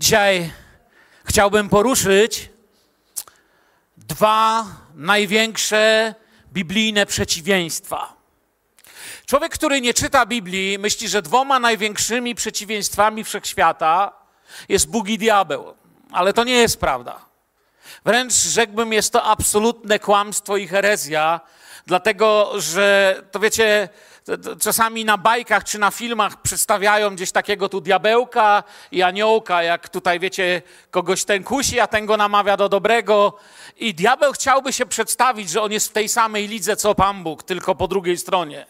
Dzisiaj 0.00 0.52
chciałbym 1.24 1.68
poruszyć 1.68 2.50
dwa 3.96 4.66
największe 4.94 6.14
biblijne 6.52 7.06
przeciwieństwa. 7.06 8.16
Człowiek, 9.26 9.52
który 9.52 9.80
nie 9.80 9.94
czyta 9.94 10.26
Biblii, 10.26 10.78
myśli, 10.78 11.08
że 11.08 11.22
dwoma 11.22 11.58
największymi 11.58 12.34
przeciwieństwami 12.34 13.24
wszechświata 13.24 14.12
jest 14.68 14.90
Bóg 14.90 15.08
i 15.08 15.18
diabeł. 15.18 15.74
Ale 16.12 16.32
to 16.32 16.44
nie 16.44 16.56
jest 16.56 16.80
prawda. 16.80 17.20
Wręcz 18.04 18.32
rzekłbym, 18.32 18.92
jest 18.92 19.12
to 19.12 19.24
absolutne 19.24 19.98
kłamstwo 19.98 20.56
i 20.56 20.68
herezja, 20.68 21.40
dlatego 21.86 22.52
że 22.60 23.16
to 23.30 23.40
wiecie, 23.40 23.88
czasami 24.60 25.04
na 25.04 25.18
bajkach 25.18 25.64
czy 25.64 25.78
na 25.78 25.90
filmach 25.90 26.42
przedstawiają 26.42 27.14
gdzieś 27.14 27.32
takiego 27.32 27.68
tu 27.68 27.80
diabełka 27.80 28.62
i 28.92 29.02
aniołka, 29.02 29.62
jak 29.62 29.88
tutaj 29.88 30.20
wiecie, 30.20 30.62
kogoś 30.90 31.24
ten 31.24 31.44
kusi, 31.44 31.80
a 31.80 31.86
ten 31.86 32.06
go 32.06 32.16
namawia 32.16 32.56
do 32.56 32.68
dobrego. 32.68 33.38
I 33.76 33.94
diabeł 33.94 34.32
chciałby 34.32 34.72
się 34.72 34.86
przedstawić, 34.86 35.50
że 35.50 35.62
on 35.62 35.72
jest 35.72 35.88
w 35.88 35.92
tej 35.92 36.08
samej 36.08 36.48
lidze 36.48 36.76
co 36.76 36.94
Pan 36.94 37.22
Bóg, 37.22 37.42
tylko 37.42 37.74
po 37.74 37.88
drugiej 37.88 38.18
stronie. 38.18 38.66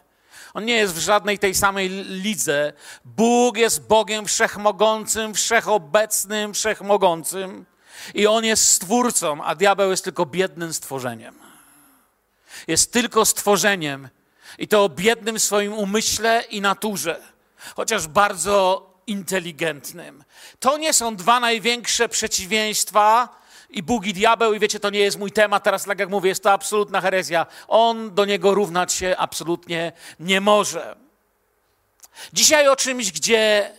On 0.55 0.65
nie 0.65 0.75
jest 0.75 0.95
w 0.95 0.99
żadnej 0.99 1.39
tej 1.39 1.55
samej 1.55 1.89
lidze. 1.89 2.73
Bóg 3.05 3.57
jest 3.57 3.87
Bogiem 3.87 4.27
wszechmogącym, 4.27 5.35
wszechobecnym, 5.35 6.55
wszechmogącym. 6.55 7.67
I 8.15 8.27
on 8.27 8.45
jest 8.45 8.69
stwórcą, 8.69 9.45
a 9.45 9.55
diabeł 9.55 9.91
jest 9.91 10.05
tylko 10.05 10.27
biednym 10.27 10.75
stworzeniem. 10.75 11.35
Jest 12.69 12.93
tylko 12.93 13.25
stworzeniem 13.25 14.09
i 14.59 14.69
to 14.69 14.85
o 14.85 14.89
biednym 14.89 15.41
swoim 15.41 15.73
umyśle 15.73 16.45
i 16.51 16.61
naturze, 16.61 17.21
chociaż 17.77 18.07
bardzo 18.07 18.91
inteligentnym. 19.07 20.25
To 20.61 20.79
nie 20.79 20.93
są 20.93 21.17
dwa 21.17 21.41
największe 21.41 22.09
przeciwieństwa 22.09 23.41
i 23.71 23.83
Bóg 23.83 24.07
i 24.07 24.15
diabeł, 24.15 24.55
i 24.55 24.59
wiecie, 24.59 24.81
to 24.81 24.91
nie 24.91 24.99
jest 24.99 25.19
mój 25.19 25.33
temat, 25.33 25.65
teraz 25.65 25.85
tak 25.85 25.99
jak 25.99 26.11
mówię, 26.11 26.29
jest 26.29 26.43
to 26.43 26.53
absolutna 26.53 27.01
herezja. 27.01 27.47
On 27.69 28.15
do 28.15 28.25
niego 28.25 28.55
równać 28.55 28.93
się 28.93 29.15
absolutnie 29.19 29.93
nie 30.21 30.41
może. 30.41 30.97
Dzisiaj 32.33 32.69
o 32.69 32.77
czymś, 32.77 33.13
gdzie 33.13 33.73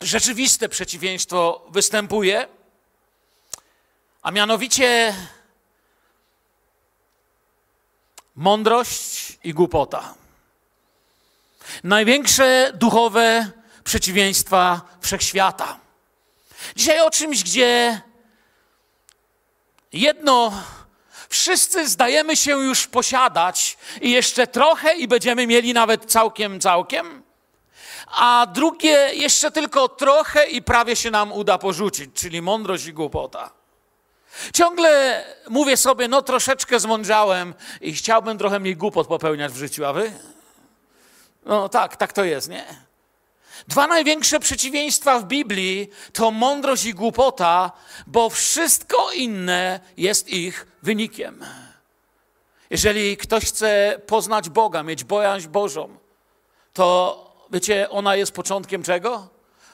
rzeczywiste 0.00 0.68
przeciwieństwo 0.68 1.66
występuje, 1.70 2.48
a 4.22 4.30
mianowicie 4.30 5.14
mądrość 8.36 9.38
i 9.44 9.54
głupota. 9.54 10.14
Największe 11.84 12.72
duchowe 12.74 13.50
przeciwieństwa 13.84 14.80
wszechświata. 15.00 15.78
Dzisiaj 16.76 17.00
o 17.00 17.10
czymś, 17.10 17.42
gdzie 17.42 18.00
jedno 19.92 20.52
wszyscy 21.28 21.88
zdajemy 21.88 22.36
się 22.36 22.50
już 22.50 22.86
posiadać 22.86 23.78
i 24.00 24.10
jeszcze 24.10 24.46
trochę 24.46 24.94
i 24.94 25.08
będziemy 25.08 25.46
mieli 25.46 25.74
nawet 25.74 26.04
całkiem, 26.04 26.60
całkiem, 26.60 27.22
a 28.06 28.46
drugie 28.54 29.10
jeszcze 29.14 29.50
tylko 29.50 29.88
trochę 29.88 30.46
i 30.46 30.62
prawie 30.62 30.96
się 30.96 31.10
nam 31.10 31.32
uda 31.32 31.58
porzucić, 31.58 32.10
czyli 32.14 32.42
mądrość 32.42 32.86
i 32.86 32.92
głupota. 32.92 33.61
Ciągle 34.54 35.24
mówię 35.48 35.76
sobie, 35.76 36.08
no 36.08 36.22
troszeczkę 36.22 36.80
zmądrzałem 36.80 37.54
i 37.80 37.92
chciałbym 37.92 38.38
trochę 38.38 38.60
mniej 38.60 38.76
głupot 38.76 39.06
popełniać 39.06 39.52
w 39.52 39.56
życiu, 39.56 39.84
a 39.84 39.92
wy? 39.92 40.12
No 41.46 41.68
tak, 41.68 41.96
tak 41.96 42.12
to 42.12 42.24
jest, 42.24 42.48
nie? 42.48 42.64
Dwa 43.68 43.86
największe 43.86 44.40
przeciwieństwa 44.40 45.20
w 45.20 45.24
Biblii 45.24 45.90
to 46.12 46.30
mądrość 46.30 46.84
i 46.84 46.94
głupota, 46.94 47.72
bo 48.06 48.30
wszystko 48.30 49.12
inne 49.12 49.80
jest 49.96 50.28
ich 50.28 50.66
wynikiem. 50.82 51.44
Jeżeli 52.70 53.16
ktoś 53.16 53.44
chce 53.44 54.00
poznać 54.06 54.48
Boga, 54.48 54.82
mieć 54.82 55.04
bojaźń 55.04 55.48
Bożą, 55.48 55.96
to 56.72 57.18
wiecie, 57.50 57.90
ona 57.90 58.16
jest 58.16 58.32
początkiem 58.32 58.82
czego? 58.82 59.28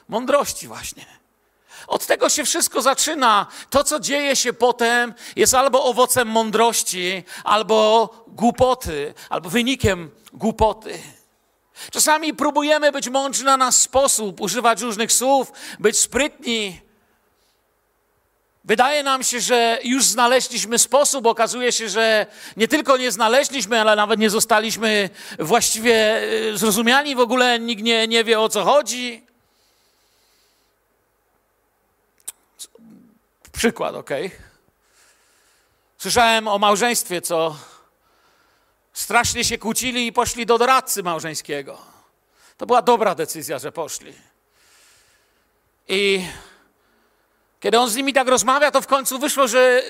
Mądrości 0.07 0.67
właśnie. 0.67 1.18
Od 1.89 2.05
tego 2.05 2.29
się 2.29 2.45
wszystko 2.45 2.81
zaczyna. 2.81 3.47
To, 3.69 3.83
co 3.83 3.99
dzieje 3.99 4.35
się 4.35 4.53
potem, 4.53 5.13
jest 5.35 5.53
albo 5.53 5.83
owocem 5.83 6.27
mądrości, 6.27 7.23
albo 7.43 8.09
głupoty, 8.27 9.13
albo 9.29 9.49
wynikiem 9.49 10.11
głupoty. 10.33 10.99
Czasami 11.91 12.33
próbujemy 12.33 12.91
być 12.91 13.09
mądrzy 13.09 13.43
na 13.43 13.57
nasz 13.57 13.75
sposób, 13.75 14.41
używać 14.41 14.81
różnych 14.81 15.13
słów, 15.13 15.51
być 15.79 15.97
sprytni. 15.97 16.81
Wydaje 18.63 19.03
nam 19.03 19.23
się, 19.23 19.39
że 19.39 19.79
już 19.83 20.05
znaleźliśmy 20.05 20.79
sposób. 20.79 21.25
Okazuje 21.25 21.71
się, 21.71 21.89
że 21.89 22.25
nie 22.57 22.67
tylko 22.67 22.97
nie 22.97 23.11
znaleźliśmy, 23.11 23.81
ale 23.81 23.95
nawet 23.95 24.19
nie 24.19 24.29
zostaliśmy 24.29 25.09
właściwie 25.39 26.23
y, 26.53 26.57
zrozumiani. 26.57 27.15
W 27.15 27.19
ogóle 27.19 27.59
nikt 27.59 27.83
nie, 27.83 28.07
nie 28.07 28.23
wie 28.23 28.39
o 28.39 28.49
co 28.49 28.63
chodzi. 28.63 29.28
Przykład, 33.59 33.95
ok? 33.95 34.09
Słyszałem 35.97 36.47
o 36.47 36.59
małżeństwie, 36.59 37.21
co 37.21 37.55
strasznie 38.93 39.43
się 39.43 39.57
kłócili 39.57 40.07
i 40.07 40.13
poszli 40.13 40.45
do 40.45 40.57
doradcy 40.57 41.03
małżeńskiego. 41.03 41.77
To 42.57 42.65
była 42.65 42.81
dobra 42.81 43.15
decyzja, 43.15 43.59
że 43.59 43.71
poszli. 43.71 44.13
I 45.87 46.25
kiedy 47.59 47.79
on 47.79 47.89
z 47.89 47.95
nimi 47.95 48.13
tak 48.13 48.27
rozmawia, 48.27 48.71
to 48.71 48.81
w 48.81 48.87
końcu 48.87 49.19
wyszło, 49.19 49.47
że 49.47 49.83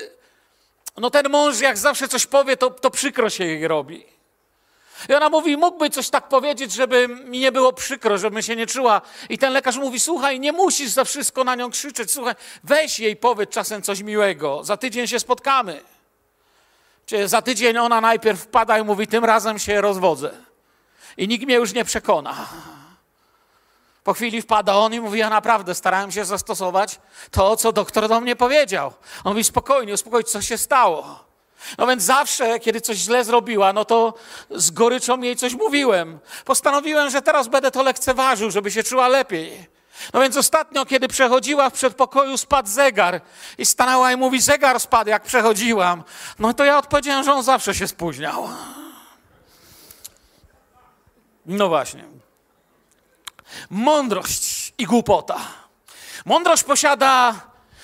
no 0.98 1.10
ten 1.10 1.30
mąż 1.30 1.60
jak 1.60 1.78
zawsze 1.78 2.08
coś 2.08 2.26
powie, 2.26 2.58
to, 2.58 2.70
to 2.70 2.92
przykro 2.92 3.30
się 3.30 3.46
jej 3.46 3.68
robi. 3.68 4.06
I 5.10 5.14
ona 5.14 5.30
mówi, 5.30 5.58
mógłby 5.58 5.90
coś 5.90 6.10
tak 6.10 6.28
powiedzieć, 6.28 6.74
żeby 6.74 7.08
mi 7.08 7.40
nie 7.40 7.52
było 7.52 7.74
przykro, 7.74 8.18
żebym 8.18 8.42
się 8.42 8.56
nie 8.56 8.68
czuła. 8.68 9.02
I 9.30 9.38
ten 9.38 9.54
lekarz 9.54 9.78
mówi, 9.78 10.00
słuchaj, 10.00 10.40
nie 10.40 10.52
musisz 10.52 10.90
za 10.90 11.04
wszystko 11.04 11.44
na 11.44 11.56
nią 11.56 11.72
krzyczeć, 11.72 12.12
słuchaj, 12.12 12.36
weź 12.64 13.00
jej 13.00 13.16
powiedz 13.16 13.50
czasem 13.50 13.82
coś 13.82 14.02
miłego, 14.02 14.64
za 14.64 14.78
tydzień 14.78 15.08
się 15.08 15.20
spotkamy. 15.20 15.82
Czy 17.06 17.28
za 17.28 17.42
tydzień 17.42 17.78
ona 17.78 18.02
najpierw 18.02 18.42
wpada 18.42 18.80
i 18.80 18.84
mówi, 18.84 19.08
tym 19.08 19.26
razem 19.26 19.60
się 19.60 19.82
rozwodzę. 19.82 20.32
I 21.18 21.28
nikt 21.28 21.46
mnie 21.46 21.56
już 21.56 21.74
nie 21.74 21.86
przekona. 21.86 22.48
Po 24.04 24.14
chwili 24.14 24.42
wpada 24.42 24.76
on 24.76 24.94
i 24.94 25.00
mówi, 25.00 25.20
ja 25.20 25.30
naprawdę 25.30 25.76
starałem 25.76 26.12
się 26.12 26.26
zastosować 26.26 27.00
to, 27.32 27.56
co 27.56 27.72
doktor 27.72 28.08
do 28.08 28.22
mnie 28.22 28.36
powiedział. 28.36 28.94
On 29.24 29.34
mówi, 29.34 29.44
spokojnie, 29.44 29.94
uspokój, 29.94 30.24
co 30.24 30.42
się 30.42 30.58
stało. 30.58 31.29
No 31.78 31.88
więc 31.88 32.04
zawsze, 32.04 32.60
kiedy 32.60 32.82
coś 32.82 32.98
źle 32.98 33.24
zrobiła, 33.24 33.74
no 33.74 33.86
to 33.86 34.14
z 34.50 34.72
goryczą 34.72 35.22
jej 35.22 35.36
coś 35.36 35.54
mówiłem. 35.54 36.20
Postanowiłem, 36.46 37.10
że 37.10 37.22
teraz 37.22 37.48
będę 37.48 37.72
to 37.72 37.84
lekceważył, 37.84 38.52
żeby 38.52 38.72
się 38.72 38.84
czuła 38.84 39.08
lepiej. 39.08 39.70
No 40.14 40.22
więc 40.22 40.38
ostatnio, 40.38 40.86
kiedy 40.86 41.08
przechodziła 41.08 41.70
w 41.70 41.74
przedpokoju, 41.74 42.38
spadł 42.38 42.70
zegar 42.70 43.22
i 43.58 43.66
stanęła 43.66 44.12
i 44.12 44.18
mówi, 44.18 44.42
zegar 44.42 44.80
spadł, 44.80 45.10
jak 45.10 45.24
przechodziłam. 45.24 46.04
No 46.40 46.54
to 46.54 46.66
ja 46.66 46.78
odpowiedziałem, 46.78 47.24
że 47.24 47.34
on 47.34 47.44
zawsze 47.44 47.76
się 47.76 47.88
spóźniał. 47.88 48.50
No 51.46 51.68
właśnie. 51.68 52.04
Mądrość 53.70 54.74
i 54.78 54.86
głupota. 54.86 55.38
Mądrość 56.26 56.64
posiada 56.64 57.36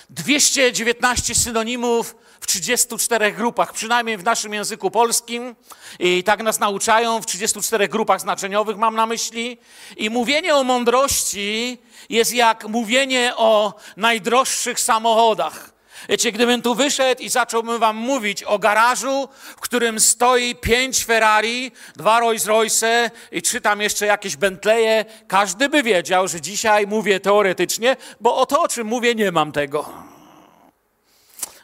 219 0.10 1.36
synonimów 1.36 2.16
w 2.40 2.48
34 2.48 3.32
grupach, 3.32 3.74
przynajmniej 3.74 4.18
w 4.18 4.24
naszym 4.24 4.54
języku 4.54 4.92
polskim. 4.92 5.56
I 6.00 6.24
tak 6.24 6.44
nas 6.44 6.60
nauczają, 6.60 7.22
w 7.22 7.26
34 7.26 7.88
grupach 7.88 8.22
znaczeniowych 8.22 8.78
mam 8.78 8.96
na 8.96 9.06
myśli. 9.06 9.58
I 9.98 10.10
mówienie 10.10 10.56
o 10.56 10.64
mądrości 10.64 11.78
jest 12.10 12.34
jak 12.34 12.68
mówienie 12.68 13.34
o 13.36 13.74
najdroższych 13.98 14.80
samochodach. 14.80 15.75
Wiecie, 16.10 16.32
gdybym 16.32 16.62
tu 16.62 16.76
wyszedł 16.76 17.22
i 17.22 17.30
zacząłbym 17.30 17.80
wam 17.80 17.96
mówić 17.96 18.44
o 18.44 18.60
garażu, 18.60 19.30
w 19.58 19.62
którym 19.62 20.00
stoi 20.00 20.56
pięć 20.56 21.06
Ferrari, 21.06 21.72
dwa 21.96 22.20
Rolls 22.20 22.46
Royce 22.46 23.12
i 23.32 23.42
trzy 23.42 23.62
tam 23.62 23.82
jeszcze 23.82 24.06
jakieś 24.06 24.36
Bentleye, 24.36 25.06
każdy 25.28 25.70
by 25.70 25.84
wiedział, 25.84 26.28
że 26.28 26.42
dzisiaj 26.42 26.88
mówię 26.88 27.20
teoretycznie, 27.20 27.98
bo 28.22 28.38
o 28.38 28.46
to, 28.46 28.62
o 28.62 28.68
czym 28.68 28.88
mówię, 28.88 29.16
nie 29.16 29.32
mam 29.32 29.52
tego. 29.52 29.94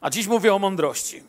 A 0.01 0.09
dziś 0.09 0.27
mówię 0.27 0.53
o 0.53 0.59
mądrości. 0.59 1.23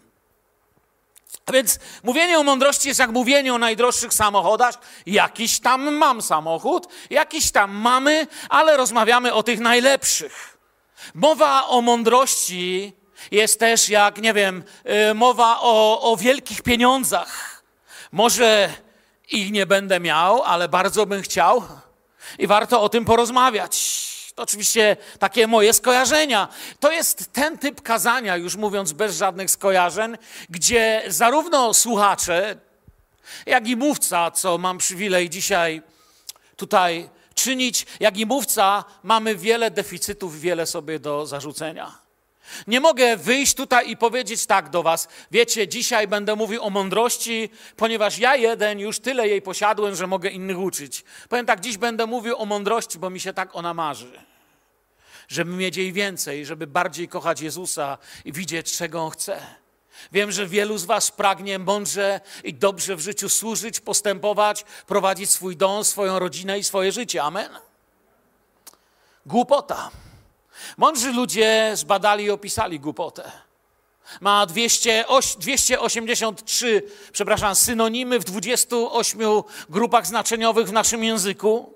A 1.46 1.52
więc 1.52 1.78
mówienie 2.02 2.38
o 2.38 2.42
mądrości 2.42 2.88
jest 2.88 3.00
jak 3.00 3.10
mówienie 3.10 3.54
o 3.54 3.58
najdroższych 3.58 4.14
samochodach. 4.14 4.78
Jakiś 5.06 5.60
tam 5.60 5.94
mam 5.94 6.22
samochód, 6.22 6.86
jakiś 7.10 7.50
tam 7.50 7.70
mamy, 7.70 8.26
ale 8.48 8.76
rozmawiamy 8.76 9.32
o 9.32 9.42
tych 9.42 9.60
najlepszych. 9.60 10.58
Mowa 11.14 11.66
o 11.66 11.82
mądrości 11.82 12.92
jest 13.30 13.60
też 13.60 13.88
jak, 13.88 14.18
nie 14.18 14.34
wiem, 14.34 14.64
y, 15.10 15.14
mowa 15.14 15.60
o, 15.60 16.00
o 16.12 16.16
wielkich 16.16 16.62
pieniądzach. 16.62 17.62
Może 18.12 18.70
ich 19.30 19.52
nie 19.52 19.66
będę 19.66 20.00
miał, 20.00 20.42
ale 20.42 20.68
bardzo 20.68 21.06
bym 21.06 21.22
chciał 21.22 21.62
i 22.38 22.46
warto 22.46 22.82
o 22.82 22.88
tym 22.88 23.04
porozmawiać. 23.04 24.02
To 24.34 24.42
oczywiście 24.42 24.96
takie 25.18 25.46
moje 25.46 25.72
skojarzenia. 25.72 26.48
To 26.80 26.92
jest 26.92 27.32
ten 27.32 27.58
typ 27.58 27.82
kazania, 27.82 28.36
już 28.36 28.56
mówiąc 28.56 28.92
bez 28.92 29.16
żadnych 29.16 29.50
skojarzeń, 29.50 30.16
gdzie 30.50 31.02
zarówno 31.06 31.74
słuchacze, 31.74 32.56
jak 33.46 33.68
i 33.68 33.76
mówca, 33.76 34.30
co 34.30 34.58
mam 34.58 34.78
przywilej 34.78 35.30
dzisiaj 35.30 35.82
tutaj 36.56 37.08
czynić, 37.34 37.86
jak 38.00 38.16
i 38.16 38.26
mówca, 38.26 38.84
mamy 39.02 39.36
wiele 39.36 39.70
deficytów, 39.70 40.40
wiele 40.40 40.66
sobie 40.66 40.98
do 40.98 41.26
zarzucenia. 41.26 42.01
Nie 42.66 42.80
mogę 42.80 43.16
wyjść 43.16 43.54
tutaj 43.54 43.90
i 43.90 43.96
powiedzieć 43.96 44.46
tak 44.46 44.70
do 44.70 44.82
Was. 44.82 45.08
Wiecie, 45.30 45.68
dzisiaj 45.68 46.08
będę 46.08 46.36
mówił 46.36 46.62
o 46.62 46.70
mądrości, 46.70 47.50
ponieważ 47.76 48.18
ja 48.18 48.36
jeden 48.36 48.78
już 48.78 48.98
tyle 48.98 49.28
jej 49.28 49.42
posiadłem, 49.42 49.94
że 49.94 50.06
mogę 50.06 50.30
innych 50.30 50.58
uczyć. 50.58 51.04
Powiem 51.28 51.46
tak, 51.46 51.60
dziś 51.60 51.76
będę 51.76 52.06
mówił 52.06 52.36
o 52.36 52.46
mądrości, 52.46 52.98
bo 52.98 53.10
mi 53.10 53.20
się 53.20 53.32
tak 53.32 53.56
ona 53.56 53.74
marzy. 53.74 54.12
Żeby 55.28 55.52
mieć 55.52 55.76
jej 55.76 55.92
więcej, 55.92 56.46
żeby 56.46 56.66
bardziej 56.66 57.08
kochać 57.08 57.40
Jezusa 57.40 57.98
i 58.24 58.32
widzieć, 58.32 58.76
czego 58.76 59.02
On 59.02 59.10
chce. 59.10 59.40
Wiem, 60.12 60.32
że 60.32 60.46
wielu 60.46 60.78
z 60.78 60.84
Was 60.84 61.10
pragnie 61.10 61.58
mądrze 61.58 62.20
i 62.44 62.54
dobrze 62.54 62.96
w 62.96 63.00
życiu 63.00 63.28
służyć, 63.28 63.80
postępować, 63.80 64.64
prowadzić 64.86 65.30
swój 65.30 65.56
dom, 65.56 65.84
swoją 65.84 66.18
rodzinę 66.18 66.58
i 66.58 66.64
swoje 66.64 66.92
życie. 66.92 67.22
Amen. 67.22 67.50
Głupota. 69.26 69.90
Mądrzy 70.76 71.12
ludzie 71.12 71.72
zbadali 71.74 72.24
i 72.24 72.30
opisali 72.30 72.80
głupotę. 72.80 73.32
Ma 74.20 74.46
200, 74.46 75.04
283, 75.38 76.82
przepraszam, 77.12 77.54
synonimy 77.54 78.18
w 78.18 78.24
28 78.24 79.20
grupach 79.68 80.06
znaczeniowych 80.06 80.68
w 80.68 80.72
naszym 80.72 81.04
języku. 81.04 81.72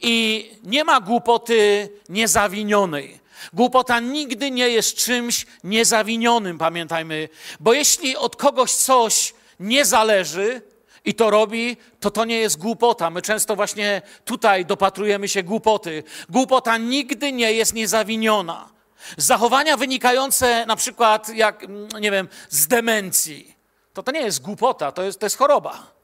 I 0.00 0.50
nie 0.64 0.84
ma 0.84 1.00
głupoty 1.00 1.88
niezawinionej. 2.08 3.20
Głupota 3.52 4.00
nigdy 4.00 4.50
nie 4.50 4.68
jest 4.68 4.96
czymś 4.96 5.46
niezawinionym, 5.64 6.58
pamiętajmy, 6.58 7.28
bo 7.60 7.72
jeśli 7.72 8.16
od 8.16 8.36
kogoś 8.36 8.72
coś 8.72 9.34
nie 9.60 9.84
zależy 9.84 10.62
i 11.06 11.14
to 11.14 11.30
robi, 11.30 11.76
to 12.00 12.10
to 12.10 12.24
nie 12.24 12.38
jest 12.38 12.58
głupota. 12.58 13.10
My 13.10 13.22
często 13.22 13.56
właśnie 13.56 14.02
tutaj 14.24 14.66
dopatrujemy 14.66 15.28
się 15.28 15.42
głupoty. 15.42 16.02
Głupota 16.28 16.78
nigdy 16.78 17.32
nie 17.32 17.52
jest 17.52 17.74
niezawiniona. 17.74 18.68
Zachowania 19.16 19.76
wynikające 19.76 20.66
na 20.66 20.76
przykład, 20.76 21.28
jak, 21.28 21.64
mm, 21.64 21.88
nie 22.00 22.10
wiem, 22.10 22.28
z 22.48 22.66
demencji, 22.66 23.56
to 23.92 24.02
to 24.02 24.12
nie 24.12 24.20
jest 24.20 24.42
głupota, 24.42 24.92
to 24.92 25.02
jest, 25.02 25.20
to 25.20 25.26
jest 25.26 25.38
choroba. 25.38 25.96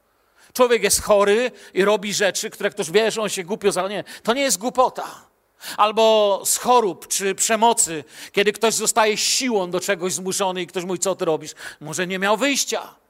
Człowiek 0.53 0.83
jest 0.83 1.01
chory 1.01 1.51
i 1.73 1.85
robi 1.85 2.13
rzeczy, 2.13 2.49
które 2.49 2.69
ktoś 2.69 2.91
wie, 2.91 3.11
że 3.11 3.21
on 3.21 3.29
się 3.29 3.43
głupio 3.43 3.71
za... 3.71 3.87
Nie, 3.87 4.03
to 4.23 4.33
nie 4.33 4.41
jest 4.41 4.57
głupota. 4.57 5.05
Albo 5.77 6.41
z 6.45 6.57
chorób 6.57 7.07
czy 7.07 7.35
przemocy, 7.35 8.03
kiedy 8.31 8.53
ktoś 8.53 8.73
zostaje 8.73 9.17
siłą 9.17 9.71
do 9.71 9.79
czegoś 9.79 10.13
zmuszony 10.13 10.61
i 10.61 10.67
ktoś 10.67 10.83
mówi, 10.83 10.99
co 10.99 11.15
ty 11.15 11.25
robisz? 11.25 11.51
Może 11.81 12.07
nie 12.07 12.19
miał 12.19 12.37
wyjścia. 12.37 13.02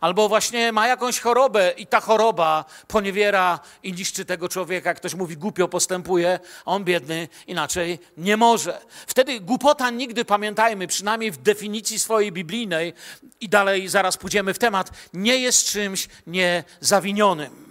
Albo 0.00 0.28
właśnie 0.28 0.72
ma 0.72 0.86
jakąś 0.86 1.20
chorobę 1.20 1.70
i 1.76 1.86
ta 1.86 2.00
choroba 2.00 2.64
poniewiera 2.88 3.60
i 3.82 3.92
niszczy 3.92 4.24
tego 4.24 4.48
człowieka. 4.48 4.94
Ktoś 4.94 5.14
mówi, 5.14 5.36
głupio 5.36 5.68
postępuje, 5.68 6.38
a 6.64 6.70
on 6.70 6.84
biedny 6.84 7.28
inaczej 7.46 7.98
nie 8.16 8.36
może. 8.36 8.80
Wtedy 9.06 9.40
głupota 9.40 9.90
nigdy, 9.90 10.24
pamiętajmy, 10.24 10.86
przynajmniej 10.86 11.30
w 11.30 11.36
definicji 11.36 11.98
swojej 11.98 12.32
biblijnej, 12.32 12.94
i 13.40 13.48
dalej 13.48 13.88
zaraz 13.88 14.16
pójdziemy 14.16 14.54
w 14.54 14.58
temat, 14.58 14.90
nie 15.12 15.38
jest 15.38 15.66
czymś 15.66 16.08
niezawinionym. 16.26 17.68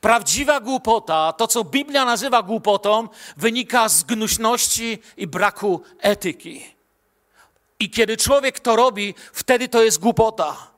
Prawdziwa 0.00 0.60
głupota, 0.60 1.32
to 1.32 1.46
co 1.46 1.64
Biblia 1.64 2.04
nazywa 2.04 2.42
głupotą, 2.42 3.08
wynika 3.36 3.88
z 3.88 4.04
gnuśności 4.04 4.98
i 5.16 5.26
braku 5.26 5.82
etyki. 5.98 6.74
I 7.80 7.90
kiedy 7.90 8.16
człowiek 8.16 8.60
to 8.60 8.76
robi, 8.76 9.14
wtedy 9.32 9.68
to 9.68 9.82
jest 9.82 9.98
głupota. 9.98 10.73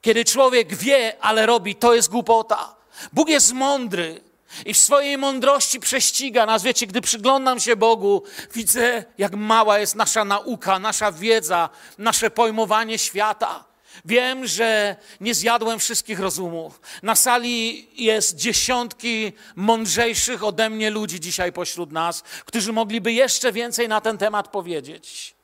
Kiedy 0.00 0.24
człowiek 0.24 0.74
wie, 0.74 1.16
ale 1.20 1.46
robi, 1.46 1.74
to 1.74 1.94
jest 1.94 2.10
głupota. 2.10 2.76
Bóg 3.12 3.28
jest 3.28 3.52
mądry 3.52 4.20
i 4.66 4.74
w 4.74 4.78
swojej 4.78 5.18
mądrości 5.18 5.80
prześciga 5.80 6.46
nas. 6.46 6.62
Wiecie, 6.62 6.86
gdy 6.86 7.00
przyglądam 7.00 7.60
się 7.60 7.76
Bogu, 7.76 8.22
widzę, 8.54 9.04
jak 9.18 9.34
mała 9.34 9.78
jest 9.78 9.94
nasza 9.94 10.24
nauka, 10.24 10.78
nasza 10.78 11.12
wiedza, 11.12 11.68
nasze 11.98 12.30
pojmowanie 12.30 12.98
świata. 12.98 13.64
Wiem, 14.04 14.46
że 14.46 14.96
nie 15.20 15.34
zjadłem 15.34 15.78
wszystkich 15.78 16.20
rozumów. 16.20 16.80
Na 17.02 17.14
sali 17.14 17.88
jest 18.04 18.36
dziesiątki 18.36 19.32
mądrzejszych 19.56 20.44
ode 20.44 20.70
mnie 20.70 20.90
ludzi 20.90 21.20
dzisiaj 21.20 21.52
pośród 21.52 21.92
nas, 21.92 22.22
którzy 22.22 22.72
mogliby 22.72 23.12
jeszcze 23.12 23.52
więcej 23.52 23.88
na 23.88 24.00
ten 24.00 24.18
temat 24.18 24.48
powiedzieć 24.48 25.34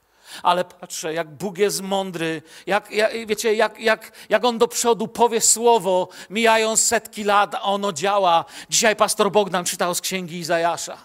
ale 0.42 0.64
patrzę, 0.64 1.14
jak 1.14 1.30
Bóg 1.30 1.58
jest 1.58 1.82
mądry, 1.82 2.42
jak, 2.66 2.90
jak, 2.90 3.26
wiecie, 3.26 3.54
jak, 3.54 3.80
jak, 3.80 4.12
jak 4.28 4.44
On 4.44 4.58
do 4.58 4.68
przodu 4.68 5.08
powie 5.08 5.40
słowo, 5.40 6.08
mijają 6.30 6.76
setki 6.76 7.24
lat, 7.24 7.54
a 7.54 7.62
ono 7.62 7.92
działa. 7.92 8.44
Dzisiaj 8.70 8.96
pastor 8.96 9.32
Bogdan 9.32 9.64
czytał 9.64 9.94
z 9.94 10.00
księgi 10.00 10.38
Izajasza. 10.38 10.98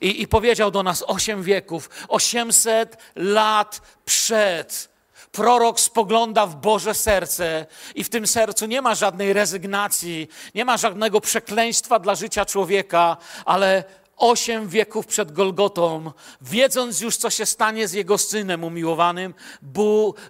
I, 0.00 0.22
I 0.22 0.28
powiedział 0.28 0.70
do 0.70 0.82
nas 0.82 1.04
osiem 1.06 1.42
wieków, 1.42 1.90
osiemset 2.08 2.96
lat 3.16 3.80
przed. 4.04 4.88
Prorok 5.32 5.80
spogląda 5.80 6.46
w 6.46 6.56
Boże 6.56 6.94
serce 6.94 7.66
i 7.94 8.04
w 8.04 8.08
tym 8.08 8.26
sercu 8.26 8.66
nie 8.66 8.82
ma 8.82 8.94
żadnej 8.94 9.32
rezygnacji, 9.32 10.28
nie 10.54 10.64
ma 10.64 10.76
żadnego 10.76 11.20
przekleństwa 11.20 11.98
dla 11.98 12.14
życia 12.14 12.44
człowieka, 12.44 13.16
ale 13.44 13.84
osiem 14.18 14.68
wieków 14.68 15.06
przed 15.06 15.32
Golgotą, 15.32 16.12
wiedząc 16.40 17.00
już, 17.00 17.16
co 17.16 17.30
się 17.30 17.46
stanie 17.46 17.88
z 17.88 17.92
jego 17.92 18.18
synem 18.18 18.64
umiłowanym, 18.64 19.34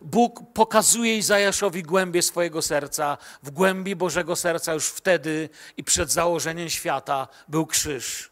Bóg, 0.03 0.41
pokazuje 0.55 1.17
Izajaszowi 1.17 1.83
głębie 1.83 2.23
swojego 2.23 2.63
serca. 2.63 3.19
W 3.43 3.51
głębi 3.51 3.97
Bożego 3.97 4.37
serca 4.37 4.75
już 4.75 4.87
wtedy 4.87 5.49
i 5.77 5.85
przed 5.85 6.13
założeniem 6.13 6.71
świata 6.71 7.29
był 7.49 7.67
krzyż 7.67 8.31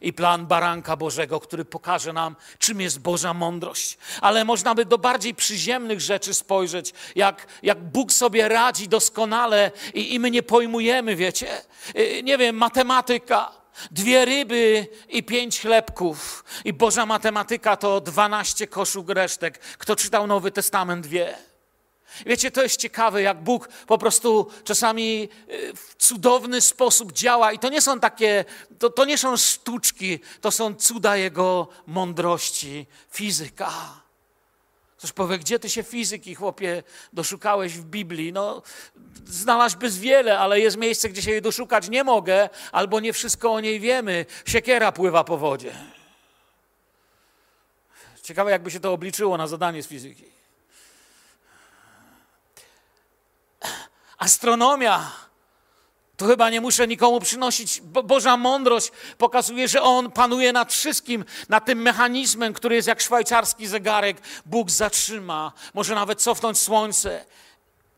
i 0.00 0.12
plan 0.12 0.46
baranka 0.46 0.96
Bożego, 0.96 1.40
który 1.40 1.64
pokaże 1.64 2.12
nam, 2.12 2.36
czym 2.58 2.80
jest 2.80 3.00
Boża 3.00 3.34
mądrość. 3.34 3.98
Ale 4.20 4.44
można 4.44 4.74
by 4.74 4.84
do 4.84 4.98
bardziej 4.98 5.34
przyziemnych 5.34 6.00
rzeczy 6.00 6.34
spojrzeć, 6.34 6.94
jak, 7.14 7.46
jak 7.62 7.84
Bóg 7.84 8.12
sobie 8.12 8.48
radzi 8.48 8.88
doskonale 8.88 9.70
i, 9.94 10.14
i 10.14 10.20
my 10.20 10.30
nie 10.30 10.42
pojmujemy, 10.42 11.16
wiecie. 11.16 11.62
Y, 11.96 12.22
nie 12.22 12.38
wiem, 12.38 12.56
matematyka. 12.56 13.65
Dwie 13.90 14.24
ryby 14.24 14.86
i 15.08 15.22
pięć 15.22 15.60
chlebków. 15.60 16.44
I 16.64 16.72
Boża 16.72 17.06
matematyka 17.06 17.76
to 17.76 18.00
dwanaście 18.00 18.66
koszów 18.66 19.08
resztek. 19.08 19.58
Kto 19.58 19.96
czytał 19.96 20.26
Nowy 20.26 20.50
Testament 20.50 21.06
wie. 21.06 21.38
Wiecie, 22.26 22.50
to 22.50 22.62
jest 22.62 22.80
ciekawe, 22.80 23.22
jak 23.22 23.42
Bóg 23.42 23.68
po 23.86 23.98
prostu 23.98 24.50
czasami 24.64 25.28
y, 25.50 25.72
w 25.76 25.94
cudowny 25.98 26.60
sposób 26.60 27.12
działa. 27.12 27.52
I 27.52 27.58
to 27.58 27.68
nie 27.68 27.80
są 27.80 28.00
takie, 28.00 28.44
to, 28.78 28.90
to 28.90 29.04
nie 29.04 29.18
są 29.18 29.36
sztuczki, 29.36 30.20
to 30.40 30.50
są 30.50 30.74
cuda 30.74 31.16
Jego 31.16 31.68
mądrości, 31.86 32.86
fizyka. 33.10 34.05
Ktoś 34.98 35.12
powie, 35.12 35.38
gdzie 35.38 35.58
ty 35.58 35.70
się 35.70 35.82
fizyki, 35.82 36.34
chłopie, 36.34 36.82
doszukałeś 37.12 37.72
w 37.72 37.84
Biblii? 37.84 38.32
No, 38.32 38.62
znalazłbyś 39.26 39.98
wiele, 39.98 40.38
ale 40.38 40.60
jest 40.60 40.76
miejsce, 40.76 41.08
gdzie 41.08 41.22
się 41.22 41.30
jej 41.30 41.42
doszukać 41.42 41.88
nie 41.88 42.04
mogę, 42.04 42.48
albo 42.72 43.00
nie 43.00 43.12
wszystko 43.12 43.52
o 43.52 43.60
niej 43.60 43.80
wiemy. 43.80 44.26
Siekiera 44.46 44.92
pływa 44.92 45.24
po 45.24 45.38
wodzie. 45.38 45.72
Ciekawe, 48.22 48.50
jakby 48.50 48.70
się 48.70 48.80
to 48.80 48.92
obliczyło 48.92 49.36
na 49.36 49.46
zadanie 49.46 49.82
z 49.82 49.86
fizyki. 49.86 50.24
Astronomia 54.18 55.12
to 56.16 56.26
chyba 56.26 56.50
nie 56.50 56.60
muszę 56.60 56.88
nikomu 56.88 57.20
przynosić. 57.20 57.80
Bo 57.80 58.02
Boża 58.02 58.36
mądrość 58.36 58.92
pokazuje, 59.18 59.68
że 59.68 59.82
On 59.82 60.10
panuje 60.10 60.52
nad 60.52 60.72
wszystkim, 60.72 61.24
nad 61.48 61.64
tym 61.64 61.82
mechanizmem, 61.82 62.52
który 62.52 62.74
jest 62.74 62.88
jak 62.88 63.00
szwajcarski 63.00 63.66
zegarek. 63.66 64.16
Bóg 64.46 64.70
zatrzyma, 64.70 65.52
może 65.74 65.94
nawet 65.94 66.22
cofnąć 66.22 66.58
słońce. 66.58 67.24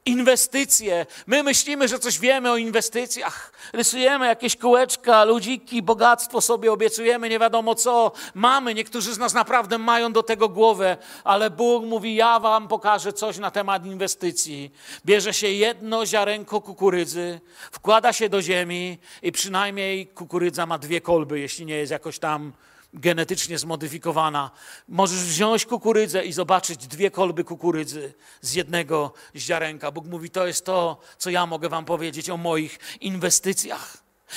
Inwestycje. 0.09 1.07
My 1.27 1.43
myślimy, 1.43 1.89
że 1.89 1.99
coś 1.99 2.19
wiemy 2.19 2.51
o 2.51 2.57
inwestycjach. 2.57 3.53
Rysujemy 3.73 4.27
jakieś 4.27 4.57
kółeczka, 4.57 5.25
ludziki, 5.25 5.83
bogactwo 5.83 6.41
sobie 6.41 6.73
obiecujemy, 6.73 7.29
nie 7.29 7.39
wiadomo 7.39 7.75
co. 7.75 8.13
Mamy, 8.35 8.75
niektórzy 8.75 9.15
z 9.15 9.19
nas 9.19 9.35
naprawdę 9.35 9.79
mają 9.79 10.13
do 10.13 10.23
tego 10.23 10.49
głowę, 10.49 10.97
ale 11.25 11.51
Bóg 11.51 11.85
mówi: 11.85 12.15
Ja 12.15 12.41
wam 12.41 12.69
pokażę 12.69 13.13
coś 13.13 13.39
na 13.39 13.51
temat 13.51 13.87
inwestycji. 13.87 14.73
Bierze 15.07 15.35
się 15.35 15.49
jedno 15.49 16.07
ziarenko 16.07 16.61
kukurydzy, 16.61 17.41
wkłada 17.73 18.13
się 18.13 18.29
do 18.29 18.43
ziemi 18.43 18.99
i 19.23 19.33
przynajmniej 19.33 20.07
kukurydza 20.07 20.67
ma 20.67 20.79
dwie 20.79 21.01
kolby, 21.01 21.41
jeśli 21.41 21.67
nie 21.67 21.77
jest 21.77 21.93
jakoś 21.93 22.19
tam 22.19 22.53
genetycznie 22.95 23.59
zmodyfikowana. 23.59 24.51
Możesz 24.89 25.19
wziąć 25.19 25.67
kukurydzę 25.67 26.25
i 26.25 26.33
zobaczyć 26.33 26.87
dwie 26.87 27.11
kolby 27.11 27.45
kukurydzy 27.45 28.15
z 28.41 28.55
jednego 28.55 29.13
ziarenka. 29.37 29.91
Bóg 29.91 30.07
mówi, 30.07 30.31
to 30.31 30.47
jest 30.47 30.65
to, 30.65 31.01
co 31.19 31.31
ja 31.31 31.47
mogę 31.47 31.69
wam 31.69 31.85
powiedzieć 31.85 32.31
o 32.31 32.37
moich 32.37 32.79
inwestycjach. 33.01 33.97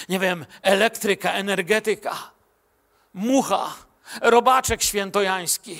Nie 0.10 0.20
wiem, 0.20 0.46
elektryka, 0.62 1.34
energetyka. 1.34 2.31
mucha, 3.13 3.75
robaczek 4.22 4.84
świętojański. 4.84 5.77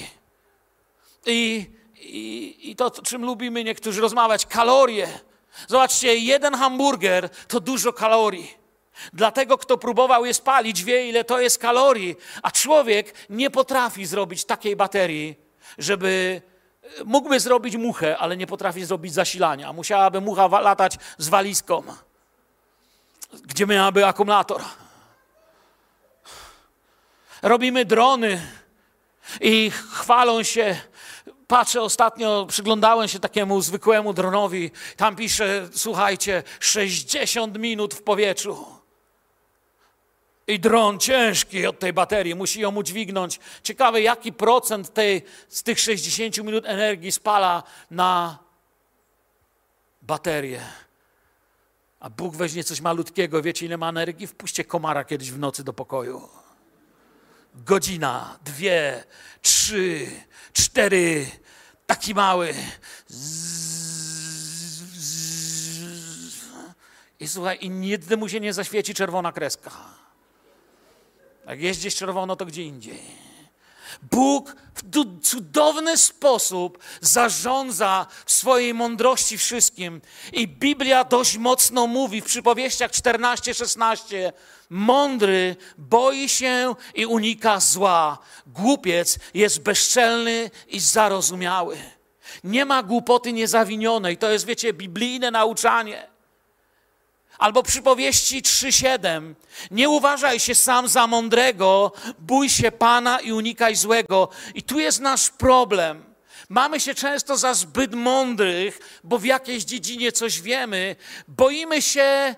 I, 1.26 1.70
i, 1.96 2.70
i 2.70 2.76
to, 2.76 2.92
czym 2.92 3.26
lubimy 3.26 3.64
niektórzy 3.64 4.02
rozmawiać, 4.02 4.46
kalorie. 4.46 5.20
Zobaczcie, 5.68 6.18
jeden 6.18 6.56
hamburger 6.56 7.30
to 7.48 7.60
dużo 7.60 7.94
kalorii. 7.94 8.61
Dlatego, 9.14 9.58
kto 9.58 9.78
próbował 9.78 10.26
je 10.26 10.34
spalić, 10.34 10.84
wie, 10.84 11.10
ile 11.10 11.24
to 11.24 11.40
jest 11.40 11.58
kalorii, 11.58 12.16
a 12.44 12.52
człowiek 12.52 13.14
nie 13.30 13.50
potrafi 13.50 14.06
zrobić 14.06 14.46
takiej 14.46 14.76
baterii, 14.76 15.36
żeby 15.78 16.42
mógłby 17.06 17.40
zrobić 17.40 17.76
muchę, 17.76 18.18
ale 18.18 18.38
nie 18.38 18.48
potrafi 18.48 18.86
zrobić 18.86 19.14
zasilania. 19.14 19.74
Musiałaby 19.74 20.22
mucha 20.22 20.48
latać 20.48 20.98
z 21.18 21.30
walizką, 21.30 21.84
gdzie 23.44 23.66
miałaby 23.66 24.06
akumulator. 24.06 24.62
Robimy 27.42 27.86
drony 27.86 28.42
i 29.42 29.72
chwalą 29.72 30.44
się. 30.44 30.76
Patrzę 31.48 31.82
ostatnio, 31.82 32.46
przyglądałem 32.50 33.08
się 33.08 33.20
takiemu 33.20 33.62
zwykłemu 33.62 34.14
dronowi. 34.14 34.72
Tam 34.98 35.16
pisze, 35.16 35.70
słuchajcie, 35.74 36.44
60 36.60 37.58
minut 37.58 37.94
w 37.94 38.04
powietrzu. 38.04 38.81
I 40.48 40.60
dron 40.60 41.00
ciężki 41.00 41.68
od 41.68 41.80
tej 41.80 41.94
baterii, 41.94 42.36
musi 42.36 42.62
ją 42.62 42.76
udźwignąć. 42.76 43.40
Ciekawe, 43.64 44.02
jaki 44.02 44.34
procent 44.34 44.94
tej, 44.94 45.22
z 45.50 45.64
tych 45.64 45.80
60 45.80 46.38
minut 46.38 46.66
energii 46.66 47.12
spala 47.12 47.64
na 47.92 48.40
baterię. 50.02 50.62
A 52.00 52.10
Bóg 52.10 52.36
weźmie 52.36 52.64
coś 52.64 52.82
malutkiego, 52.82 53.42
wiecie 53.42 53.66
ile 53.66 53.78
ma 53.78 53.90
energii? 53.90 54.28
Wpuśćcie 54.28 54.64
komara 54.64 55.04
kiedyś 55.04 55.32
w 55.32 55.40
nocy 55.40 55.64
do 55.64 55.74
pokoju. 55.74 56.30
Godzina, 57.56 58.40
dwie, 58.46 59.04
trzy, 59.42 60.08
cztery, 60.54 61.28
taki 61.88 62.16
mały. 62.16 62.54
I 67.20 67.28
słuchaj, 67.28 67.58
i 67.62 67.70
nigdy 67.70 68.18
mu 68.18 68.30
się 68.30 68.40
nie 68.40 68.54
zaświeci 68.54 68.94
czerwona 68.94 69.32
kreska. 69.32 70.01
Jak 71.52 71.62
jest 71.62 71.80
gdzieś 71.80 71.96
czerwono, 71.96 72.36
to 72.36 72.46
gdzie 72.46 72.64
indziej. 72.64 73.00
Bóg 74.02 74.56
w 74.76 74.84
cudowny 75.22 75.98
sposób 75.98 76.80
zarządza 77.02 78.06
w 78.26 78.32
swojej 78.32 78.74
mądrości 78.74 79.38
wszystkim. 79.38 80.02
I 80.34 80.48
Biblia 80.48 81.04
dość 81.04 81.38
mocno 81.38 81.88
mówi 81.88 82.22
w 82.22 82.26
przypowieściach 82.26 82.92
14-16: 82.92 84.32
Mądry 84.70 85.56
boi 85.78 86.30
się 86.30 86.76
i 86.96 87.06
unika 87.06 87.60
zła. 87.60 88.18
Głupiec 88.48 89.20
jest 89.34 89.60
bezczelny 89.60 90.52
i 90.68 90.80
zarozumiały. 90.80 91.78
Nie 92.44 92.66
ma 92.66 92.84
głupoty 92.84 93.34
niezawinionej. 93.34 94.18
To 94.18 94.32
jest, 94.32 94.46
wiecie, 94.46 94.74
biblijne 94.74 95.32
nauczanie. 95.32 96.08
Albo 97.42 97.64
przypowieści 97.64 98.42
3:7. 98.42 99.36
Nie 99.72 99.90
uważaj 99.90 100.40
się 100.40 100.56
sam 100.56 100.88
za 100.88 101.08
mądrego, 101.08 101.92
bój 102.20 102.50
się 102.50 102.72
Pana 102.72 103.20
i 103.20 103.32
unikaj 103.32 103.76
złego. 103.76 104.30
I 104.56 104.64
tu 104.64 104.80
jest 104.80 105.00
nasz 105.00 105.30
problem. 105.30 106.04
Mamy 106.50 106.80
się 106.80 106.96
często 106.96 107.38
za 107.38 107.54
zbyt 107.54 107.94
mądrych, 107.94 108.80
bo 109.04 109.18
w 109.18 109.26
jakiejś 109.26 109.64
dziedzinie 109.64 110.12
coś 110.12 110.42
wiemy. 110.42 110.96
Boimy 111.28 111.82
się 111.82 112.36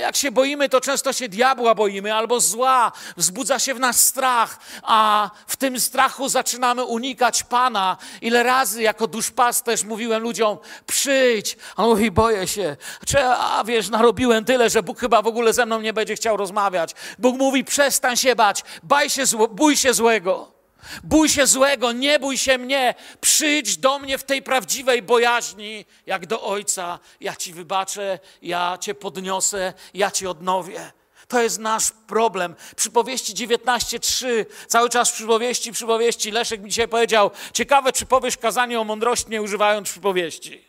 jak 0.00 0.16
się 0.16 0.30
boimy, 0.30 0.68
to 0.68 0.80
często 0.80 1.12
się 1.12 1.28
diabła 1.28 1.74
boimy 1.74 2.14
albo 2.14 2.40
zła, 2.40 2.92
wzbudza 3.16 3.58
się 3.58 3.74
w 3.74 3.80
nas 3.80 4.04
strach, 4.04 4.58
a 4.82 5.30
w 5.46 5.56
tym 5.56 5.80
strachu 5.80 6.28
zaczynamy 6.28 6.84
unikać 6.84 7.42
Pana. 7.42 7.96
Ile 8.20 8.42
razy 8.42 8.82
jako 8.82 9.06
duszpasterz 9.06 9.84
mówiłem 9.84 10.22
ludziom, 10.22 10.58
przyjdź, 10.86 11.56
a 11.76 11.84
on 11.84 11.90
mówi, 11.90 12.10
boję 12.10 12.46
się. 12.46 12.76
Czy, 13.06 13.24
a 13.24 13.64
wiesz, 13.64 13.88
narobiłem 13.88 14.44
tyle, 14.44 14.70
że 14.70 14.82
Bóg 14.82 15.00
chyba 15.00 15.22
w 15.22 15.26
ogóle 15.26 15.52
ze 15.52 15.66
mną 15.66 15.80
nie 15.80 15.92
będzie 15.92 16.16
chciał 16.16 16.36
rozmawiać. 16.36 16.94
Bóg 17.18 17.38
mówi, 17.38 17.64
przestań 17.64 18.16
się 18.16 18.36
bać, 18.36 18.64
baj 18.82 19.10
się, 19.10 19.24
bój 19.50 19.76
się 19.76 19.94
złego. 19.94 20.57
Bój 21.04 21.28
się 21.28 21.46
złego, 21.46 21.92
nie 21.92 22.18
bój 22.18 22.38
się 22.38 22.58
mnie. 22.58 22.94
Przyjdź 23.20 23.76
do 23.76 23.98
mnie 23.98 24.18
w 24.18 24.24
tej 24.24 24.42
prawdziwej 24.42 25.02
bojaźni, 25.02 25.84
jak 26.06 26.26
do 26.26 26.42
Ojca. 26.42 26.98
Ja 27.20 27.36
ci 27.36 27.52
wybaczę, 27.52 28.18
ja 28.42 28.78
cię 28.80 28.94
podniosę, 28.94 29.72
ja 29.94 30.10
ci 30.10 30.26
odnowię. 30.26 30.92
To 31.28 31.42
jest 31.42 31.58
nasz 31.58 31.92
problem. 32.06 32.54
Przypowieści 32.76 33.34
19.3, 33.34 34.26
cały 34.66 34.90
czas 34.90 35.12
przypowieści, 35.12 35.72
przypowieści. 35.72 36.30
Leszek 36.30 36.60
mi 36.60 36.70
dzisiaj 36.70 36.88
powiedział, 36.88 37.30
ciekawe, 37.52 37.92
czy 37.92 38.06
powiesz 38.06 38.36
kazanie 38.36 38.80
o 38.80 38.84
mądrości, 38.84 39.30
nie 39.30 39.42
używając 39.42 39.90
przypowieści. 39.90 40.64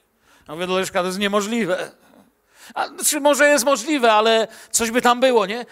Ja 0.48 0.54
mówię 0.54 0.68
do 0.68 0.80
Leszka, 0.80 1.00
to 1.02 1.06
jest 1.06 1.20
niemożliwe. 1.20 1.92
A, 2.74 2.88
czy 3.06 3.20
może 3.20 3.50
jest 3.50 3.66
możliwe, 3.66 4.14
ale 4.14 4.48
coś 4.72 4.92
by 4.92 5.02
tam 5.02 5.20
było, 5.20 5.46
nie? 5.46 5.66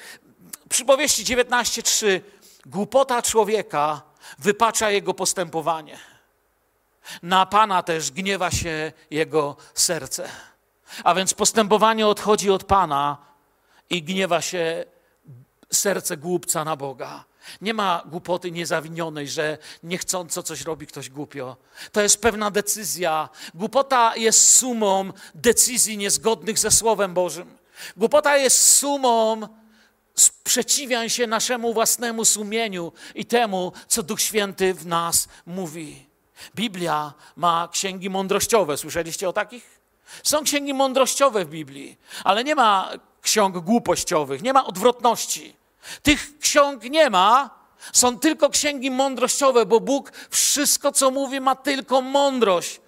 Przypowieści 0.70 1.26
19.3. 1.26 2.22
Głupota 2.66 3.22
człowieka 3.22 4.02
wypacza 4.40 4.92
jego 4.92 5.14
postępowanie. 5.14 5.98
Na 7.24 7.46
Pana 7.46 7.84
też 7.84 8.12
gniewa 8.12 8.52
się 8.52 8.92
jego 9.12 9.56
serce. 9.74 10.30
A 11.04 11.16
więc 11.16 11.34
postępowanie 11.34 12.08
odchodzi 12.08 12.52
od 12.52 12.64
Pana 12.64 13.18
i 13.90 14.04
gniewa 14.04 14.42
się 14.42 14.86
serce 15.72 16.18
głupca 16.18 16.64
na 16.64 16.76
Boga. 16.76 17.26
Nie 17.62 17.74
ma 17.74 18.04
głupoty 18.06 18.52
niezawinionej, 18.52 19.28
że 19.28 19.58
niechcąco 19.84 20.44
coś 20.44 20.62
robi 20.62 20.88
ktoś 20.88 21.10
głupio. 21.10 21.58
To 21.92 22.02
jest 22.02 22.22
pewna 22.22 22.52
decyzja. 22.52 23.30
Głupota 23.54 24.16
jest 24.16 24.56
sumą 24.56 25.12
decyzji 25.36 25.98
niezgodnych 25.98 26.60
ze 26.60 26.72
Słowem 26.72 27.14
Bożym. 27.14 27.58
Głupota 27.98 28.38
jest 28.38 28.78
sumą 28.78 29.42
sprzeciwiań 30.20 31.10
się 31.10 31.28
naszemu 31.28 31.74
własnemu 31.74 32.26
sumieniu 32.26 32.92
i 33.16 33.26
temu, 33.26 33.72
co 33.88 34.04
Duch 34.04 34.22
Święty 34.22 34.74
w 34.74 34.86
nas 34.86 35.28
mówi. 35.46 36.06
Biblia 36.56 37.14
ma 37.36 37.70
księgi 37.72 38.10
mądrościowe. 38.10 38.78
Słyszeliście 38.78 39.30
o 39.30 39.34
takich? 39.34 39.80
Są 40.24 40.44
księgi 40.44 40.74
mądrościowe 40.74 41.46
w 41.46 41.50
Biblii, 41.50 41.98
ale 42.24 42.44
nie 42.44 42.56
ma 42.56 42.92
ksiąg 43.22 43.58
głupościowych, 43.58 44.42
nie 44.42 44.54
ma 44.54 44.66
odwrotności. 44.66 45.56
Tych 46.04 46.40
ksiąg 46.40 46.84
nie 46.84 47.10
ma, 47.10 47.50
są 47.94 48.20
tylko 48.20 48.50
księgi 48.50 48.92
mądrościowe, 48.92 49.66
bo 49.66 49.80
Bóg 49.80 50.12
wszystko, 50.30 50.92
co 50.92 51.12
mówi, 51.12 51.42
ma 51.42 51.56
tylko 51.56 52.02
mądrość. 52.02 52.82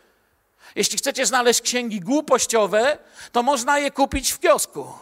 Jeśli 0.76 0.98
chcecie 0.98 1.26
znaleźć 1.26 1.62
księgi 1.62 2.00
głupościowe, 2.00 2.98
to 3.32 3.44
można 3.44 3.80
je 3.80 3.92
kupić 3.92 4.32
w 4.32 4.40
kiosku. 4.40 4.94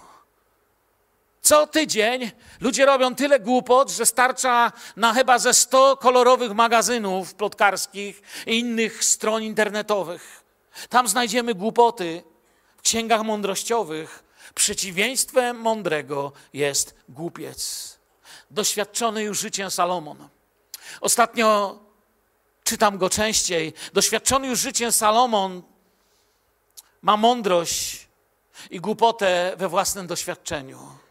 Co 1.47 1.67
tydzień 1.67 2.31
ludzie 2.61 2.85
robią 2.85 3.15
tyle 3.15 3.39
głupot, 3.39 3.91
że 3.91 4.05
starcza 4.05 4.71
na 4.95 5.13
chyba 5.13 5.39
ze 5.39 5.53
100 5.53 5.97
kolorowych 5.97 6.51
magazynów 6.51 7.33
plotkarskich 7.33 8.21
i 8.47 8.59
innych 8.59 9.03
stron 9.03 9.43
internetowych. 9.43 10.43
Tam 10.89 11.07
znajdziemy 11.07 11.55
głupoty 11.55 12.23
w 12.77 12.81
księgach 12.81 13.23
mądrościowych. 13.23 14.23
Przeciwieństwem 14.55 15.57
mądrego 15.57 16.31
jest 16.53 16.95
głupiec. 17.09 17.93
Doświadczony 18.51 19.23
już 19.23 19.39
życiem 19.39 19.71
Salomon. 19.71 20.29
Ostatnio 21.01 21.79
czytam 22.63 22.97
go 22.97 23.09
częściej. 23.09 23.73
Doświadczony 23.93 24.47
już 24.47 24.59
życiem 24.59 24.91
Salomon 24.91 25.61
ma 27.01 27.17
mądrość 27.17 28.07
i 28.69 28.79
głupotę 28.79 29.53
we 29.57 29.67
własnym 29.69 30.07
doświadczeniu. 30.07 31.06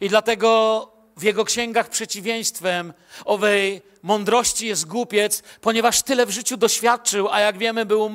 I 0.00 0.08
dlatego 0.08 0.92
w 1.16 1.22
jego 1.22 1.44
księgach 1.44 1.88
przeciwieństwem 1.88 2.92
owej 3.24 3.82
mądrości 4.02 4.66
jest 4.66 4.86
głupiec, 4.86 5.42
ponieważ 5.60 6.02
tyle 6.02 6.26
w 6.26 6.30
życiu 6.30 6.56
doświadczył, 6.56 7.28
a 7.28 7.40
jak 7.40 7.58
wiemy, 7.58 7.86
był 7.86 8.10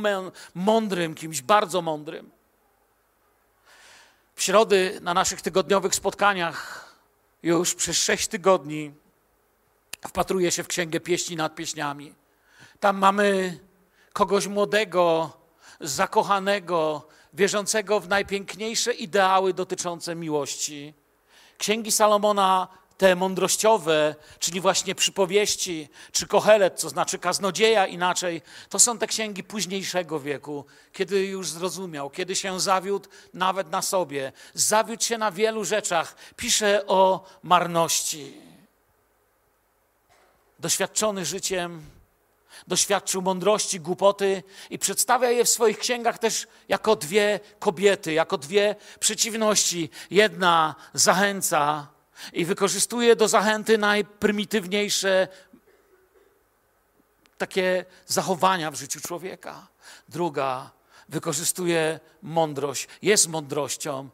mądrym, 0.56 1.16
kimś 1.16 1.42
bardzo 1.42 1.82
mądrym. 1.82 2.32
W 4.36 4.44
środy 4.44 5.00
na 5.02 5.14
naszych 5.14 5.42
tygodniowych 5.42 5.96
spotkaniach 5.96 6.88
już 7.44 7.76
przez 7.76 7.98
sześć 7.98 8.28
tygodni 8.28 8.92
wpatruję 10.08 10.52
się 10.52 10.64
w 10.64 10.68
księgę 10.68 11.00
pieśni 11.00 11.36
nad 11.36 11.56
pieśniami. 11.56 12.14
Tam 12.80 12.98
mamy 12.98 13.60
kogoś 14.14 14.48
młodego, 14.48 15.32
zakochanego, 15.80 17.08
wierzącego 17.34 18.00
w 18.00 18.08
najpiękniejsze 18.08 18.94
ideały 18.94 19.54
dotyczące 19.54 20.16
miłości 20.16 20.94
Księgi 21.58 21.92
Salomona, 21.92 22.68
te 22.98 23.16
mądrościowe, 23.16 24.16
czyli 24.40 24.62
właśnie 24.62 24.96
przypowieści, 24.96 25.90
czy 26.12 26.28
kohelet, 26.28 26.80
co 26.80 26.90
znaczy 26.90 27.20
kaznodzieja 27.20 27.88
inaczej, 27.88 28.42
to 28.70 28.80
są 28.80 28.98
te 28.98 29.08
księgi 29.08 29.44
późniejszego 29.44 30.20
wieku, 30.20 30.66
kiedy 30.94 31.26
już 31.26 31.50
zrozumiał, 31.50 32.10
kiedy 32.10 32.36
się 32.36 32.60
zawiódł 32.60 33.10
nawet 33.34 33.72
na 33.72 33.82
sobie, 33.82 34.32
zawiódł 34.54 35.04
się 35.04 35.18
na 35.18 35.32
wielu 35.32 35.66
rzeczach. 35.66 36.16
Pisze 36.36 36.88
o 36.88 37.26
marności. 37.44 38.34
doświadczony 40.60 41.26
życiem, 41.26 41.82
doświadczył 42.68 43.22
mądrości, 43.22 43.80
głupoty 43.80 44.44
i 44.70 44.80
przedstawia 44.80 45.32
je 45.32 45.46
w 45.46 45.50
swoich 45.50 45.80
księgach 45.80 46.20
też 46.20 46.48
jako 46.68 46.96
dwie 46.96 47.40
kobiety, 47.60 48.14
jako 48.14 48.38
dwie 48.38 48.76
przeciwności. 49.00 49.90
Jedna 50.12 50.76
zachęca 50.94 51.88
i 52.34 52.46
wykorzystuje 52.46 53.16
do 53.16 53.28
zachęty 53.28 53.78
najprymitywniejsze 53.78 55.28
takie 57.38 57.86
zachowania 58.06 58.72
w 58.72 58.76
życiu 58.76 59.02
człowieka. 59.02 59.68
Druga 60.10 60.72
wykorzystuje 61.10 62.00
mądrość, 62.22 62.88
jest 63.02 63.28
mądrością, 63.28 64.10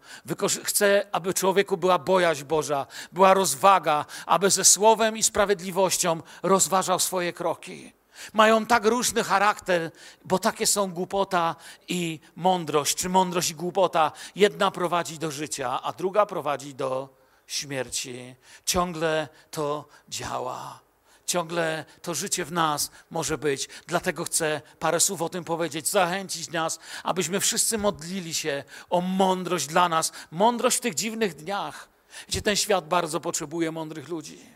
chce, 0.64 1.08
aby 1.12 1.34
człowieku 1.34 1.78
była 1.78 2.00
bojaźń 2.00 2.44
Boża, 2.44 2.86
była 3.12 3.34
rozwaga, 3.34 4.06
aby 4.26 4.50
ze 4.50 4.66
słowem 4.66 5.18
i 5.18 5.24
sprawiedliwością 5.24 6.22
rozważał 6.44 7.00
swoje 7.00 7.34
kroki. 7.34 7.94
Mają 8.34 8.66
tak 8.66 8.86
różny 8.86 9.24
charakter, 9.24 9.92
bo 10.26 10.40
takie 10.40 10.68
są 10.68 10.92
głupota 10.94 11.56
i 11.88 12.20
mądrość, 12.36 12.96
czy 12.98 13.10
mądrość 13.10 13.50
i 13.50 13.56
głupota. 13.56 14.12
Jedna 14.36 14.72
prowadzi 14.72 15.20
do 15.20 15.32
życia, 15.32 15.82
a 15.82 15.94
druga 15.94 16.26
prowadzi 16.26 16.76
do 16.76 17.10
śmierci. 17.48 18.36
Ciągle 18.66 19.28
to 19.52 19.86
działa. 20.10 20.80
Ciągle 21.26 21.86
to 22.02 22.14
życie 22.14 22.46
w 22.46 22.52
nas 22.52 22.92
może 23.12 23.38
być. 23.38 23.70
Dlatego 23.88 24.24
chcę 24.24 24.62
parę 24.80 25.00
słów 25.00 25.22
o 25.22 25.30
tym 25.30 25.44
powiedzieć, 25.44 25.88
zachęcić 25.88 26.52
nas, 26.52 26.80
abyśmy 27.04 27.40
wszyscy 27.40 27.78
modlili 27.78 28.34
się 28.34 28.64
o 28.90 29.02
mądrość 29.02 29.68
dla 29.68 29.90
nas. 29.90 30.12
Mądrość 30.32 30.78
w 30.78 30.82
tych 30.82 30.96
dziwnych 30.96 31.36
dniach, 31.36 31.90
gdzie 32.28 32.42
ten 32.42 32.56
świat 32.56 32.88
bardzo 32.88 33.20
potrzebuje 33.20 33.72
mądrych 33.72 34.08
ludzi. 34.08 34.53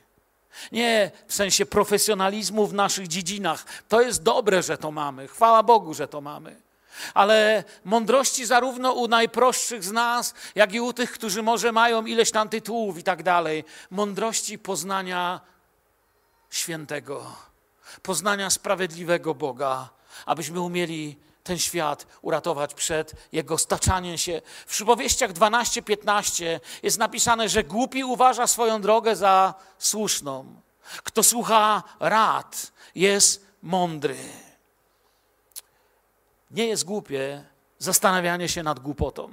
Nie 0.72 1.12
w 1.28 1.34
sensie 1.34 1.66
profesjonalizmu 1.66 2.68
w 2.68 2.74
naszych 2.74 3.08
dziedzinach. 3.08 3.66
To 3.88 4.02
jest 4.02 4.24
dobre, 4.24 4.64
że 4.64 4.78
to 4.78 4.92
mamy. 4.92 5.28
Chwała 5.28 5.64
Bogu, 5.64 5.94
że 5.94 6.08
to 6.08 6.22
mamy. 6.22 6.62
Ale 7.14 7.64
mądrości 7.86 8.46
zarówno 8.46 8.94
u 8.94 9.08
najprostszych 9.08 9.84
z 9.84 9.92
nas, 9.92 10.34
jak 10.56 10.74
i 10.74 10.82
u 10.82 10.94
tych, 10.94 11.12
którzy 11.12 11.44
może 11.44 11.72
mają 11.72 12.06
ileś 12.06 12.32
tam 12.32 12.50
tytułów 12.50 12.98
i 12.98 13.04
tak 13.04 13.24
dalej. 13.24 13.64
Mądrości 13.92 14.60
poznania 14.60 15.42
świętego, 16.50 17.36
poznania 18.02 18.50
sprawiedliwego 18.50 19.36
Boga, 19.36 19.90
abyśmy 20.26 20.62
umieli 20.62 21.18
ten 21.48 21.60
świat 21.60 22.08
uratować 22.22 22.74
przed 22.74 23.13
jego 23.32 23.58
staczaniem 23.58 24.18
się. 24.18 24.42
W 24.68 24.70
przypowieściach 24.70 25.34
12-15 25.34 26.60
jest 26.84 26.98
napisane, 26.98 27.50
że 27.50 27.63
głupi 27.63 28.04
uważa 28.04 28.48
swoją 28.48 28.82
drogę 28.82 29.16
za 29.16 29.54
słuszną. 29.77 30.62
Kto 31.04 31.24
słucha 31.24 31.84
rad, 32.00 32.72
jest 32.96 33.46
mądry. 33.62 34.18
Nie 36.51 36.68
jest 36.68 36.86
głupie 36.86 37.44
zastanawianie 37.77 38.50
się 38.50 38.63
nad 38.63 38.80
głupotą, 38.80 39.32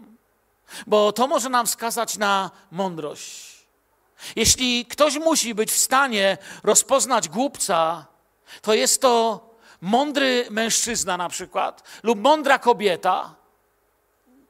bo 0.86 1.12
to 1.12 1.26
może 1.26 1.48
nam 1.48 1.66
wskazać 1.66 2.16
na 2.16 2.50
mądrość. 2.70 3.54
Jeśli 4.36 4.86
ktoś 4.86 5.18
musi 5.18 5.54
być 5.54 5.72
w 5.72 5.78
stanie 5.78 6.38
rozpoznać 6.62 7.28
głupca, 7.28 8.06
to 8.62 8.74
jest 8.74 9.00
to 9.00 9.40
mądry 9.80 10.46
mężczyzna 10.50 11.16
na 11.16 11.28
przykład 11.28 11.82
lub 12.02 12.20
mądra 12.20 12.58
kobieta. 12.58 13.34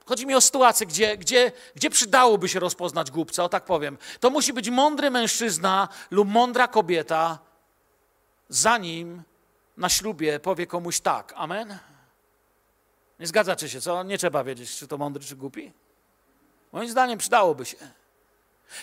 Chodzi 0.06 0.26
mi 0.26 0.34
o 0.34 0.40
sytuację, 0.40 0.86
gdzie, 0.86 1.16
gdzie, 1.16 1.52
gdzie 1.74 1.90
przydałoby 1.90 2.48
się 2.48 2.60
rozpoznać 2.60 3.10
głupca, 3.10 3.44
o 3.44 3.48
tak 3.48 3.64
powiem. 3.64 3.98
To 4.20 4.30
musi 4.30 4.52
być 4.52 4.70
mądry 4.70 5.10
mężczyzna 5.10 5.88
lub 6.10 6.28
mądra 6.28 6.68
kobieta, 6.68 7.38
zanim 8.48 9.22
na 9.76 9.88
ślubie 9.88 10.40
powie 10.40 10.66
komuś 10.66 11.00
tak. 11.00 11.34
Amen? 11.36 11.78
Nie 13.20 13.26
zgadzacie 13.26 13.68
się, 13.68 13.80
co? 13.80 14.02
Nie 14.02 14.18
trzeba 14.18 14.44
wiedzieć, 14.44 14.76
czy 14.76 14.88
to 14.88 14.98
mądry, 14.98 15.24
czy 15.24 15.36
głupi. 15.36 15.72
Moim 16.72 16.90
zdaniem 16.90 17.18
przydałoby 17.18 17.64
się. 17.64 17.76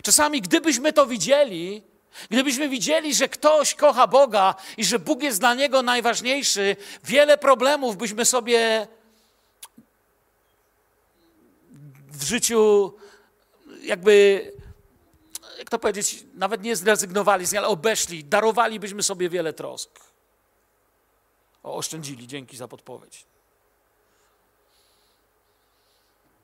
Czasami, 0.04 0.42
gdybyśmy 0.42 0.94
to 0.94 1.06
widzieli, 1.06 1.84
gdybyśmy 2.30 2.70
widzieli, 2.70 3.16
że 3.16 3.30
ktoś 3.30 3.76
kocha 3.76 4.08
Boga 4.08 4.56
i 4.78 4.86
że 4.86 5.00
Bóg 5.00 5.24
jest 5.24 5.40
dla 5.40 5.54
niego 5.54 5.82
najważniejszy, 5.82 6.76
wiele 7.04 7.38
problemów 7.38 7.98
byśmy 7.98 8.26
sobie 8.26 8.88
w 12.08 12.24
życiu 12.24 12.94
jakby, 13.82 14.52
jak 15.58 15.70
to 15.70 15.80
powiedzieć, 15.80 16.24
nawet 16.34 16.64
nie 16.64 16.76
zrezygnowali, 16.76 17.46
ale 17.58 17.68
obeszli, 17.68 18.24
darowalibyśmy 18.24 19.04
sobie 19.04 19.30
wiele 19.30 19.54
trosk. 19.54 20.00
O, 21.64 21.76
oszczędzili, 21.76 22.28
dzięki 22.28 22.58
za 22.58 22.68
podpowiedź. 22.68 23.26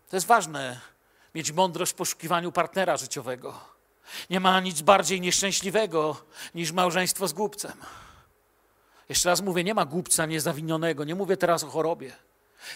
To 0.09 0.15
jest 0.15 0.27
ważne, 0.27 0.81
mieć 1.35 1.51
mądrość 1.51 1.91
w 1.91 1.95
poszukiwaniu 1.95 2.51
partnera 2.51 2.97
życiowego. 2.97 3.76
Nie 4.29 4.39
ma 4.39 4.59
nic 4.59 4.81
bardziej 4.81 5.21
nieszczęśliwego 5.21 6.17
niż 6.55 6.71
małżeństwo 6.71 7.27
z 7.27 7.33
głupcem. 7.33 7.73
Jeszcze 9.09 9.29
raz 9.29 9.41
mówię, 9.41 9.63
nie 9.63 9.73
ma 9.73 9.85
głupca 9.85 10.25
niezawinionego, 10.25 11.03
nie 11.03 11.15
mówię 11.15 11.37
teraz 11.37 11.63
o 11.63 11.67
chorobie. 11.67 12.13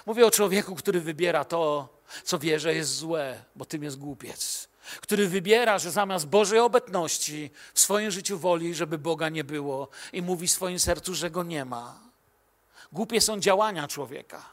Mówię 0.06 0.26
o 0.26 0.32
człowieku, 0.32 0.76
który 0.76 1.02
wybiera 1.02 1.46
to, 1.46 1.90
co 2.24 2.40
wie, 2.40 2.60
że 2.60 2.76
jest 2.76 2.96
złe, 2.96 3.44
bo 3.56 3.66
tym 3.66 3.84
jest 3.84 3.98
głupiec. 3.98 4.70
Który 5.02 5.28
wybiera, 5.28 5.80
że 5.80 5.92
zamiast 5.92 6.28
Bożej 6.28 6.60
obecności 6.60 7.52
w 7.74 7.80
swoim 7.80 8.12
życiu 8.12 8.40
woli, 8.40 8.76
żeby 8.76 8.98
Boga 8.98 9.30
nie 9.30 9.44
było 9.44 9.88
i 10.14 10.22
mówi 10.22 10.48
w 10.48 10.52
swoim 10.52 10.80
sercu, 10.80 11.16
że 11.16 11.30
go 11.32 11.44
nie 11.44 11.66
ma. 11.66 12.00
Głupie 12.92 13.22
są 13.22 13.40
działania 13.40 13.88
człowieka. 13.88 14.46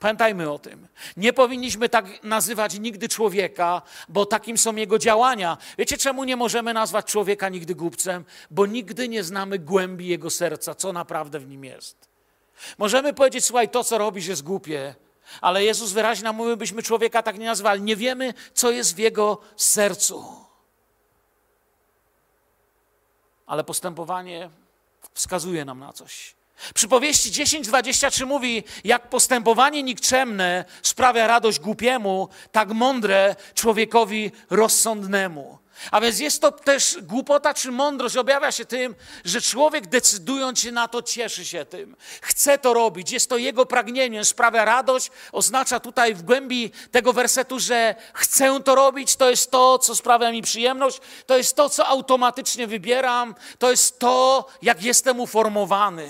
Pamiętajmy 0.00 0.50
o 0.50 0.58
tym. 0.58 0.88
Nie 1.16 1.32
powinniśmy 1.32 1.88
tak 1.88 2.24
nazywać 2.24 2.78
nigdy 2.78 3.08
człowieka, 3.08 3.82
bo 4.08 4.26
takim 4.26 4.58
są 4.58 4.76
jego 4.76 4.98
działania. 4.98 5.58
Wiecie, 5.78 5.96
czemu 5.96 6.24
nie 6.24 6.36
możemy 6.36 6.74
nazwać 6.74 7.06
człowieka 7.06 7.48
nigdy 7.48 7.74
głupcem? 7.74 8.24
Bo 8.50 8.66
nigdy 8.66 9.08
nie 9.08 9.24
znamy 9.24 9.58
głębi 9.58 10.06
jego 10.06 10.30
serca, 10.30 10.74
co 10.74 10.92
naprawdę 10.92 11.38
w 11.38 11.48
nim 11.48 11.64
jest. 11.64 12.08
Możemy 12.78 13.12
powiedzieć, 13.12 13.44
słuchaj, 13.44 13.68
to 13.68 13.84
co 13.84 13.98
robisz 13.98 14.26
jest 14.26 14.42
głupie, 14.42 14.94
ale 15.40 15.64
Jezus 15.64 15.92
wyraźnie 15.92 16.24
nam 16.24 16.36
mówi, 16.36 16.56
byśmy 16.56 16.82
człowieka 16.82 17.22
tak 17.22 17.38
nie 17.38 17.46
nazwali. 17.46 17.82
Nie 17.82 17.96
wiemy, 17.96 18.34
co 18.54 18.70
jest 18.70 18.94
w 18.94 18.98
jego 18.98 19.38
sercu. 19.56 20.24
Ale 23.46 23.64
postępowanie 23.64 24.50
wskazuje 25.14 25.64
nam 25.64 25.78
na 25.78 25.92
coś. 25.92 26.34
Przypowieści 26.74 27.30
10:23 27.30 28.26
mówi, 28.26 28.64
jak 28.84 29.08
postępowanie 29.08 29.82
nikczemne 29.82 30.64
sprawia 30.82 31.26
radość 31.26 31.60
głupiemu, 31.60 32.28
tak 32.52 32.68
mądre 32.68 33.36
człowiekowi 33.54 34.30
rozsądnemu. 34.50 35.62
A 35.90 36.00
więc 36.00 36.20
jest 36.20 36.40
to 36.40 36.52
też 36.52 36.98
głupota 37.02 37.54
czy 37.54 37.70
mądrość 37.70 38.16
objawia 38.16 38.52
się 38.52 38.64
tym, 38.64 38.94
że 39.24 39.40
człowiek 39.40 39.86
decydując 39.86 40.60
się 40.60 40.72
na 40.72 40.88
to 40.88 41.02
cieszy 41.02 41.44
się 41.44 41.64
tym. 41.64 41.96
Chce 42.22 42.58
to 42.58 42.74
robić, 42.74 43.12
jest 43.12 43.30
to 43.30 43.36
jego 43.36 43.66
pragnieniem, 43.66 44.24
sprawia 44.24 44.64
radość. 44.64 45.10
Oznacza 45.32 45.80
tutaj 45.80 46.14
w 46.14 46.22
głębi 46.22 46.70
tego 46.90 47.12
wersetu, 47.12 47.60
że 47.60 47.94
chcę 48.14 48.60
to 48.64 48.74
robić, 48.74 49.16
to 49.16 49.30
jest 49.30 49.50
to, 49.50 49.78
co 49.78 49.96
sprawia 49.96 50.32
mi 50.32 50.42
przyjemność, 50.42 51.00
to 51.26 51.36
jest 51.36 51.56
to, 51.56 51.68
co 51.68 51.86
automatycznie 51.86 52.66
wybieram, 52.66 53.34
to 53.58 53.70
jest 53.70 53.98
to, 53.98 54.46
jak 54.62 54.82
jestem 54.82 55.20
uformowany. 55.20 56.08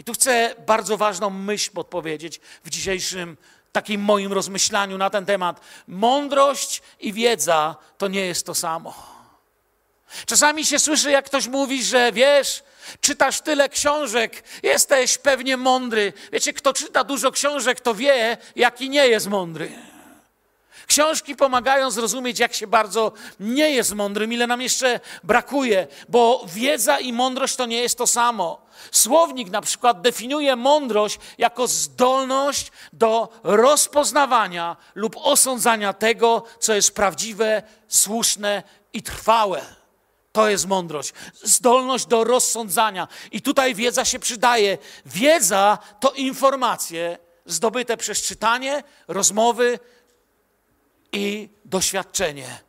I 0.00 0.04
tu 0.04 0.12
chcę 0.12 0.54
bardzo 0.66 0.96
ważną 0.96 1.30
myśl 1.30 1.70
podpowiedzieć 1.70 2.40
w 2.64 2.70
dzisiejszym 2.70 3.36
takim 3.72 4.00
moim 4.00 4.32
rozmyślaniu 4.32 4.98
na 4.98 5.10
ten 5.10 5.26
temat. 5.26 5.60
Mądrość 5.88 6.82
i 7.00 7.12
wiedza 7.12 7.76
to 7.98 8.08
nie 8.08 8.26
jest 8.26 8.46
to 8.46 8.54
samo. 8.54 8.94
Czasami 10.26 10.64
się 10.64 10.78
słyszy, 10.78 11.10
jak 11.10 11.24
ktoś 11.24 11.46
mówi, 11.46 11.84
że 11.84 12.12
wiesz, 12.12 12.62
czytasz 13.00 13.40
tyle 13.40 13.68
książek, 13.68 14.44
jesteś 14.62 15.18
pewnie 15.18 15.56
mądry. 15.56 16.12
Wiecie, 16.32 16.52
kto 16.52 16.72
czyta 16.72 17.04
dużo 17.04 17.30
książek, 17.32 17.80
to 17.80 17.94
wie, 17.94 18.38
jaki 18.56 18.90
nie 18.90 19.08
jest 19.08 19.26
mądry. 19.26 19.72
Książki 20.90 21.36
pomagają 21.36 21.90
zrozumieć, 21.90 22.38
jak 22.38 22.54
się 22.54 22.66
bardzo 22.66 23.12
nie 23.40 23.70
jest 23.70 23.94
mądrym, 23.94 24.32
ile 24.32 24.46
nam 24.46 24.62
jeszcze 24.62 25.00
brakuje, 25.24 25.86
bo 26.08 26.44
wiedza 26.46 26.98
i 26.98 27.12
mądrość 27.12 27.56
to 27.56 27.66
nie 27.66 27.82
jest 27.82 27.98
to 27.98 28.06
samo. 28.06 28.60
Słownik 28.92 29.50
na 29.50 29.60
przykład 29.60 30.00
definiuje 30.00 30.56
mądrość 30.56 31.18
jako 31.38 31.66
zdolność 31.66 32.72
do 32.92 33.28
rozpoznawania 33.42 34.76
lub 34.94 35.16
osądzania 35.16 35.92
tego, 35.92 36.42
co 36.58 36.74
jest 36.74 36.94
prawdziwe, 36.94 37.62
słuszne 37.88 38.62
i 38.92 39.02
trwałe. 39.02 39.62
To 40.32 40.48
jest 40.48 40.66
mądrość. 40.66 41.12
Zdolność 41.42 42.06
do 42.06 42.24
rozsądzania. 42.24 43.08
I 43.32 43.42
tutaj 43.42 43.74
wiedza 43.74 44.04
się 44.04 44.18
przydaje. 44.18 44.78
Wiedza 45.06 45.78
to 46.00 46.10
informacje 46.10 47.18
zdobyte 47.46 47.96
przez 47.96 48.22
czytanie, 48.22 48.82
rozmowy, 49.08 49.78
i 51.12 51.48
doświadczenie. 51.64 52.60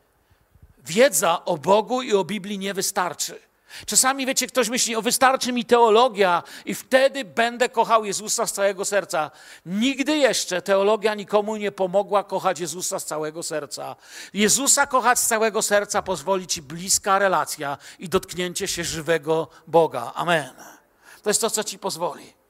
Wiedza 0.86 1.46
o 1.46 1.58
Bogu 1.58 2.02
i 2.02 2.14
o 2.14 2.24
Biblii 2.24 2.60
nie 2.60 2.74
wystarczy. 2.74 3.40
Czasami, 3.86 4.26
wiecie, 4.26 4.48
ktoś 4.48 4.70
myśli, 4.70 4.96
o 4.96 5.02
wystarczy 5.02 5.52
mi 5.52 5.66
teologia 5.66 6.44
i 6.66 6.76
wtedy 6.76 7.26
będę 7.26 7.70
kochał 7.70 8.06
Jezusa 8.06 8.48
z 8.48 8.54
całego 8.54 8.86
serca. 8.86 9.32
Nigdy 9.66 10.18
jeszcze 10.18 10.62
teologia 10.62 11.16
nikomu 11.16 11.56
nie 11.56 11.72
pomogła 11.72 12.24
kochać 12.24 12.60
Jezusa 12.60 13.00
z 13.00 13.06
całego 13.06 13.44
serca. 13.44 13.96
Jezusa 14.34 14.88
kochać 14.88 15.20
z 15.20 15.28
całego 15.28 15.62
serca 15.62 16.02
pozwoli 16.02 16.48
ci 16.48 16.62
bliska 16.62 17.20
relacja 17.20 17.78
i 18.00 18.10
dotknięcie 18.10 18.68
się 18.68 18.84
żywego 18.84 19.48
Boga. 19.68 20.12
Amen. 20.16 20.54
To 21.24 21.30
jest 21.30 21.42
to, 21.42 21.50
co 21.50 21.64
ci 21.64 21.80
pozwoli. 21.80 22.41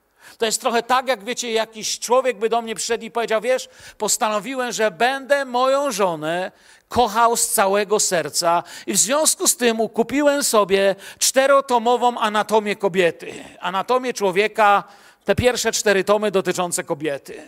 To 0.41 0.45
jest 0.45 0.61
trochę 0.61 0.83
tak, 0.83 1.07
jak 1.07 1.23
wiecie, 1.23 1.51
jakiś 1.51 1.99
człowiek 1.99 2.39
by 2.39 2.49
do 2.49 2.61
mnie 2.61 2.75
przyszedł 2.75 3.03
i 3.03 3.11
powiedział: 3.11 3.41
Wiesz, 3.41 3.69
postanowiłem, 3.97 4.71
że 4.71 4.91
będę 4.91 5.45
moją 5.45 5.91
żonę 5.91 6.51
kochał 6.87 7.37
z 7.37 7.49
całego 7.49 7.99
serca, 7.99 8.63
i 8.87 8.93
w 8.93 8.97
związku 8.97 9.47
z 9.47 9.57
tym 9.57 9.89
kupiłem 9.89 10.43
sobie 10.43 10.95
czterotomową 11.19 12.17
anatomię 12.19 12.75
kobiety. 12.75 13.33
Anatomię 13.59 14.13
człowieka, 14.13 14.83
te 15.25 15.35
pierwsze 15.35 15.71
cztery 15.71 16.03
tomy 16.03 16.31
dotyczące 16.31 16.83
kobiety. 16.83 17.41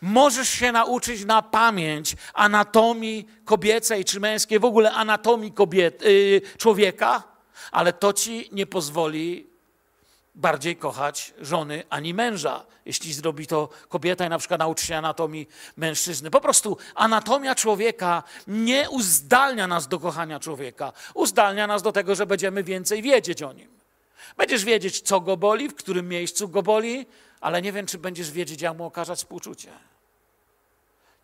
Możesz 0.00 0.48
się 0.48 0.72
nauczyć 0.72 1.24
na 1.24 1.42
pamięć 1.42 2.16
anatomii 2.34 3.28
kobiecej 3.44 4.04
czy 4.04 4.20
męskiej, 4.20 4.58
w 4.58 4.64
ogóle 4.64 4.92
anatomii 4.92 5.52
yy, 6.02 6.40
człowieka, 6.58 7.22
ale 7.72 7.92
to 7.92 8.12
ci 8.12 8.48
nie 8.52 8.66
pozwoli 8.66 9.47
bardziej 10.38 10.76
kochać 10.76 11.34
żony 11.40 11.82
ani 11.90 12.14
męża, 12.14 12.64
jeśli 12.84 13.12
zrobi 13.12 13.46
to 13.46 13.68
kobieta 13.88 14.26
i 14.26 14.28
na 14.28 14.38
przykład 14.38 14.60
nauczy 14.60 14.86
się 14.86 14.96
anatomii 14.96 15.48
mężczyzny. 15.76 16.30
Po 16.30 16.40
prostu 16.40 16.76
anatomia 16.94 17.54
człowieka 17.54 18.22
nie 18.46 18.90
uzdalnia 18.90 19.66
nas 19.66 19.88
do 19.88 19.98
kochania 20.00 20.40
człowieka, 20.40 20.92
uzdalnia 21.14 21.66
nas 21.66 21.82
do 21.82 21.92
tego, 21.92 22.14
że 22.14 22.26
będziemy 22.26 22.64
więcej 22.64 23.02
wiedzieć 23.02 23.42
o 23.42 23.52
nim. 23.52 23.68
Będziesz 24.36 24.64
wiedzieć, 24.64 25.00
co 25.00 25.20
go 25.20 25.36
boli, 25.36 25.68
w 25.68 25.74
którym 25.74 26.08
miejscu 26.08 26.48
go 26.48 26.62
boli, 26.62 27.06
ale 27.40 27.62
nie 27.62 27.72
wiem, 27.72 27.86
czy 27.86 27.98
będziesz 27.98 28.30
wiedzieć, 28.30 28.62
jak 28.62 28.76
mu 28.76 28.84
okazać 28.84 29.18
współczucie. 29.18 29.70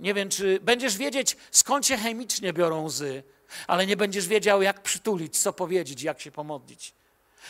Nie 0.00 0.14
wiem, 0.14 0.28
czy 0.28 0.60
będziesz 0.60 0.96
wiedzieć, 0.96 1.36
skąd 1.50 1.86
się 1.86 1.96
chemicznie 1.96 2.52
biorą 2.52 2.84
łzy, 2.84 3.22
ale 3.66 3.86
nie 3.86 3.96
będziesz 3.96 4.28
wiedział, 4.28 4.62
jak 4.62 4.82
przytulić, 4.82 5.38
co 5.38 5.52
powiedzieć, 5.52 6.02
jak 6.02 6.20
się 6.20 6.30
pomodlić. 6.30 6.94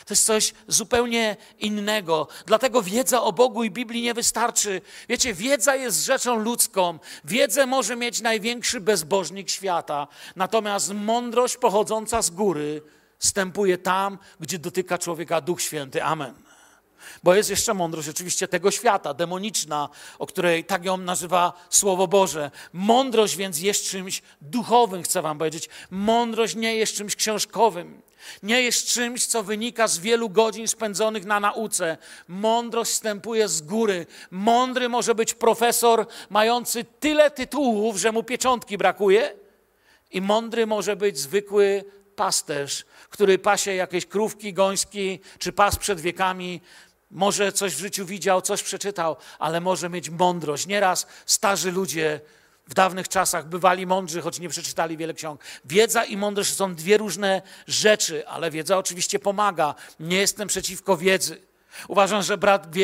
To 0.05 0.13
jest 0.13 0.25
coś 0.25 0.53
zupełnie 0.67 1.37
innego. 1.59 2.27
Dlatego 2.45 2.81
wiedza 2.81 3.21
o 3.21 3.33
Bogu 3.33 3.63
i 3.63 3.71
Biblii 3.71 4.01
nie 4.01 4.13
wystarczy. 4.13 4.81
Wiecie, 5.09 5.33
wiedza 5.33 5.75
jest 5.75 6.05
rzeczą 6.05 6.35
ludzką. 6.35 6.99
Wiedzę 7.25 7.65
może 7.65 7.95
mieć 7.95 8.21
największy 8.21 8.81
bezbożnik 8.81 9.49
świata. 9.49 10.07
Natomiast 10.35 10.93
mądrość 10.93 11.57
pochodząca 11.57 12.21
z 12.21 12.29
góry 12.29 12.81
stępuje 13.19 13.77
tam, 13.77 14.17
gdzie 14.39 14.59
dotyka 14.59 14.97
człowieka 14.97 15.41
Duch 15.41 15.61
Święty. 15.61 16.03
Amen. 16.03 16.44
Bo 17.23 17.35
jest 17.35 17.49
jeszcze 17.49 17.73
mądrość 17.73 18.09
oczywiście 18.09 18.47
tego 18.47 18.71
świata, 18.71 19.13
demoniczna, 19.13 19.89
o 20.19 20.27
której 20.27 20.63
tak 20.63 20.85
ją 20.85 20.97
nazywa 20.97 21.53
Słowo 21.69 22.07
Boże. 22.07 22.51
Mądrość 22.73 23.35
więc 23.35 23.59
jest 23.59 23.89
czymś 23.89 24.21
duchowym, 24.41 25.03
chcę 25.03 25.21
wam 25.21 25.37
powiedzieć. 25.37 25.69
Mądrość 25.91 26.55
nie 26.55 26.75
jest 26.75 26.93
czymś 26.93 27.15
książkowym. 27.15 28.01
Nie 28.43 28.61
jest 28.61 28.87
czymś, 28.87 29.25
co 29.25 29.43
wynika 29.43 29.87
z 29.87 29.99
wielu 29.99 30.29
godzin 30.29 30.67
spędzonych 30.67 31.25
na 31.25 31.39
nauce. 31.39 31.97
Mądrość 32.27 32.91
wstępuje 32.91 33.47
z 33.47 33.61
góry. 33.61 34.05
Mądry 34.31 34.89
może 34.89 35.15
być 35.15 35.33
profesor 35.33 36.07
mający 36.29 36.85
tyle 36.99 37.31
tytułów, 37.31 37.97
że 37.97 38.11
mu 38.11 38.23
pieczątki 38.23 38.77
brakuje. 38.77 39.33
I 40.11 40.21
mądry 40.21 40.67
może 40.67 40.95
być 40.95 41.19
zwykły 41.19 41.83
pasterz, 42.15 42.85
który 43.09 43.39
pasie 43.39 43.73
jakieś 43.73 44.05
krówki, 44.05 44.53
gąśki, 44.53 45.19
czy 45.39 45.51
pas 45.51 45.75
przed 45.75 46.01
wiekami. 46.01 46.61
Może 47.11 47.51
coś 47.51 47.75
w 47.75 47.79
życiu 47.79 48.05
widział, 48.05 48.41
coś 48.41 48.63
przeczytał, 48.63 49.15
ale 49.39 49.61
może 49.61 49.89
mieć 49.89 50.09
mądrość. 50.09 50.67
Nieraz 50.67 51.07
starzy 51.25 51.71
ludzie 51.71 52.21
w 52.67 52.73
dawnych 52.73 53.09
czasach 53.09 53.47
bywali 53.47 53.87
mądrzy, 53.87 54.21
choć 54.21 54.39
nie 54.39 54.49
przeczytali 54.49 54.97
wiele 54.97 55.13
ksiąg. 55.13 55.41
Wiedza 55.65 56.03
i 56.03 56.17
mądrość 56.17 56.53
są 56.53 56.75
dwie 56.75 56.97
różne 56.97 57.41
rzeczy, 57.67 58.27
ale 58.27 58.51
wiedza 58.51 58.77
oczywiście 58.77 59.19
pomaga. 59.19 59.75
Nie 59.99 60.17
jestem 60.17 60.47
przeciwko 60.47 60.97
wiedzy. 60.97 61.41
Uważam, 61.87 62.23
że 62.23 62.37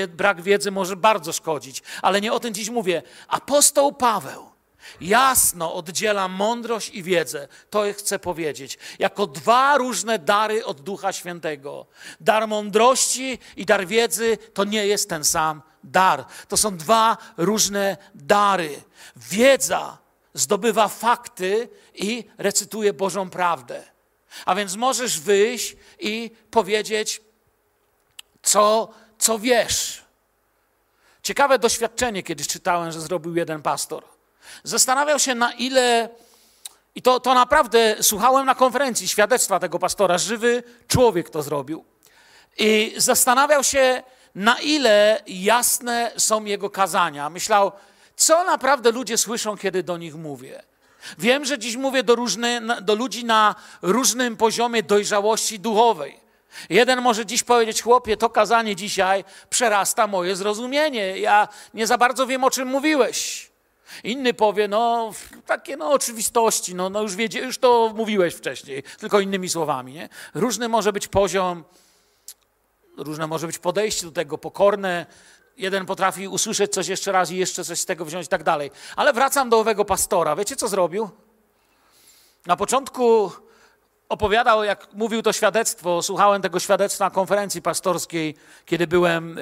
brak 0.07 0.41
wiedzy 0.41 0.71
może 0.71 0.95
bardzo 0.95 1.34
szkodzić, 1.34 1.84
ale 2.01 2.21
nie 2.21 2.34
o 2.34 2.39
tym 2.39 2.53
dziś 2.53 2.69
mówię. 2.69 3.03
Apostoł 3.27 3.93
Paweł 3.93 4.50
jasno 5.01 5.73
oddziela 5.73 6.27
mądrość 6.27 6.89
i 6.89 7.03
wiedzę. 7.03 7.47
To 7.69 7.83
chcę 7.97 8.19
powiedzieć. 8.19 8.77
Jako 8.99 9.27
dwa 9.27 9.77
różne 9.77 10.19
dary 10.19 10.65
od 10.65 10.81
Ducha 10.81 11.13
Świętego. 11.13 11.85
Dar 12.19 12.47
mądrości 12.47 13.39
i 13.55 13.65
dar 13.65 13.87
wiedzy 13.87 14.37
to 14.53 14.63
nie 14.63 14.87
jest 14.87 15.09
ten 15.09 15.23
sam 15.23 15.61
dar. 15.83 16.25
To 16.47 16.57
są 16.57 16.77
dwa 16.77 17.17
różne 17.37 17.97
dary. 18.15 18.81
Wiedza 19.15 19.97
zdobywa 20.33 20.87
fakty 20.87 21.69
i 21.93 22.23
recytuje 22.37 22.93
Bożą 22.93 23.29
prawdę. 23.29 23.83
A 24.45 24.55
więc 24.55 24.75
możesz 24.75 25.19
wyjść 25.19 25.75
i 25.99 26.31
powiedzieć, 26.51 27.21
co, 28.43 28.93
co 29.17 29.39
wiesz. 29.39 30.03
Ciekawe 31.23 31.59
doświadczenie 31.59 32.23
kiedyś 32.23 32.47
czytałem, 32.47 32.91
że 32.91 33.01
zrobił 33.01 33.35
jeden 33.35 33.61
pastor. 33.61 34.03
Zastanawiał 34.63 35.19
się, 35.19 35.35
na 35.35 35.53
ile. 35.53 36.09
I 36.95 37.01
to, 37.01 37.19
to 37.19 37.33
naprawdę 37.33 37.95
słuchałem 38.01 38.45
na 38.45 38.55
konferencji 38.55 39.07
świadectwa 39.07 39.59
tego 39.59 39.79
pastora. 39.79 40.17
Żywy 40.17 40.63
człowiek 40.87 41.29
to 41.29 41.43
zrobił. 41.43 41.85
I 42.57 42.93
zastanawiał 42.97 43.63
się, 43.63 44.03
na 44.35 44.59
ile 44.59 45.23
jasne 45.27 46.11
są 46.17 46.45
jego 46.45 46.69
kazania. 46.69 47.29
Myślał, 47.29 47.71
co 48.15 48.43
naprawdę 48.43 48.91
ludzie 48.91 49.17
słyszą, 49.17 49.57
kiedy 49.57 49.83
do 49.83 49.97
nich 49.97 50.15
mówię. 50.15 50.63
Wiem, 51.17 51.45
że 51.45 51.59
dziś 51.59 51.75
mówię 51.75 52.03
do, 52.03 52.15
różny, 52.15 52.61
do 52.81 52.95
ludzi 52.95 53.25
na 53.25 53.55
różnym 53.81 54.37
poziomie 54.37 54.83
dojrzałości 54.83 55.59
duchowej. 55.59 56.19
Jeden 56.69 57.01
może 57.01 57.25
dziś 57.25 57.43
powiedzieć, 57.43 57.81
chłopie, 57.81 58.17
to 58.17 58.29
kazanie 58.29 58.75
dzisiaj 58.75 59.23
przerasta 59.49 60.07
moje 60.07 60.35
zrozumienie. 60.35 61.19
Ja 61.19 61.47
nie 61.73 61.87
za 61.87 61.97
bardzo 61.97 62.27
wiem, 62.27 62.43
o 62.43 62.49
czym 62.51 62.67
mówiłeś. 62.67 63.50
Inny 64.04 64.34
powie, 64.34 64.67
no 64.67 65.12
takie 65.45 65.77
no 65.77 65.91
oczywistości, 65.91 66.75
no, 66.75 66.89
no 66.89 67.01
już, 67.01 67.15
wiedzie, 67.15 67.39
już 67.39 67.58
to 67.58 67.93
mówiłeś 67.95 68.34
wcześniej, 68.34 68.84
tylko 68.99 69.19
innymi 69.19 69.49
słowami. 69.49 69.93
Nie? 69.93 70.10
Różny 70.34 70.69
może 70.69 70.93
być 70.93 71.08
poziom, 71.08 71.63
różne 72.97 73.27
może 73.27 73.47
być 73.47 73.60
podejście 73.60 74.06
do 74.06 74.12
tego, 74.12 74.38
pokorne. 74.38 75.06
Jeden 75.58 75.86
potrafi 75.86 76.27
usłyszeć 76.27 76.73
coś 76.73 76.88
jeszcze 76.88 77.12
raz 77.12 77.32
i 77.32 77.38
jeszcze 77.38 77.63
coś 77.63 77.80
z 77.80 77.86
tego 77.86 78.06
wziąć 78.06 78.25
i 78.25 78.30
tak 78.30 78.43
dalej. 78.43 78.71
Ale 78.95 79.13
wracam 79.13 79.49
do 79.49 79.60
owego 79.60 79.86
pastora. 79.86 80.36
Wiecie, 80.36 80.56
co 80.56 80.67
zrobił? 80.67 81.10
Na 82.45 82.56
początku 82.56 83.32
opowiadał, 84.10 84.63
jak 84.63 84.93
mówił 84.93 85.21
to 85.21 85.34
świadectwo, 85.34 86.01
słuchałem 86.01 86.41
tego 86.41 86.60
świadectwa 86.60 87.06
na 87.06 87.12
konferencji 87.12 87.62
pastorskiej, 87.62 88.36
kiedy 88.65 88.88
byłem 88.88 89.38
y, 89.38 89.41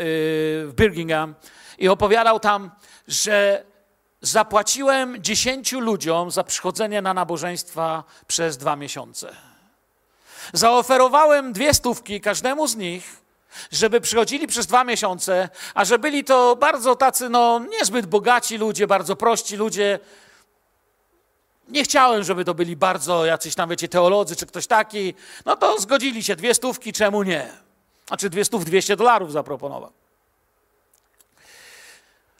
w 0.68 0.74
Birmingham 0.76 1.36
i 1.78 1.88
opowiadał 1.88 2.40
tam, 2.40 2.72
że 3.08 3.64
zapłaciłem 4.22 5.24
dziesięciu 5.24 5.80
ludziom 5.80 6.32
za 6.32 6.44
przychodzenie 6.44 7.02
na 7.02 7.14
nabożeństwa 7.14 8.04
przez 8.28 8.58
dwa 8.58 8.76
miesiące. 8.76 9.36
Zaoferowałem 10.54 11.54
dwie 11.54 11.74
stówki 11.74 12.22
każdemu 12.22 12.68
z 12.68 12.76
nich, 12.76 13.22
żeby 13.72 14.02
przychodzili 14.02 14.48
przez 14.48 14.68
dwa 14.68 14.84
miesiące, 14.84 15.50
a 15.74 15.86
że 15.86 16.00
byli 16.00 16.24
to 16.24 16.56
bardzo 16.56 16.96
tacy, 16.96 17.30
no, 17.30 17.60
niezbyt 17.60 18.06
bogaci 18.06 18.58
ludzie, 18.58 18.88
bardzo 18.88 19.16
prości 19.16 19.56
ludzie. 19.58 20.00
Nie 21.68 21.84
chciałem, 21.84 22.24
żeby 22.24 22.46
to 22.46 22.54
byli 22.54 22.76
bardzo 22.76 23.26
jacyś 23.26 23.56
tam, 23.56 23.70
wiecie, 23.70 23.88
teolodzy 23.88 24.36
czy 24.36 24.46
ktoś 24.46 24.68
taki. 24.68 25.14
No 25.46 25.56
to 25.56 25.80
zgodzili 25.80 26.24
się, 26.24 26.36
dwie 26.36 26.54
stówki, 26.54 26.94
czemu 26.94 27.24
nie? 27.24 27.52
Znaczy 28.08 28.30
dwie 28.30 28.46
stów, 28.46 28.66
dwieście 28.66 28.96
dolarów 28.96 29.32
zaproponował. 29.32 29.92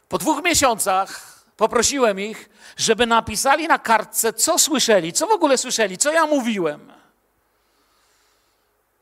Po 0.08 0.18
dwóch 0.18 0.44
miesiącach 0.44 1.39
Poprosiłem 1.60 2.20
ich, 2.20 2.48
żeby 2.76 3.06
napisali 3.06 3.68
na 3.68 3.78
kartce, 3.78 4.32
co 4.32 4.58
słyszeli, 4.58 5.12
co 5.12 5.26
w 5.26 5.30
ogóle 5.30 5.58
słyszeli, 5.58 5.98
co 5.98 6.12
ja 6.12 6.26
mówiłem. 6.26 6.92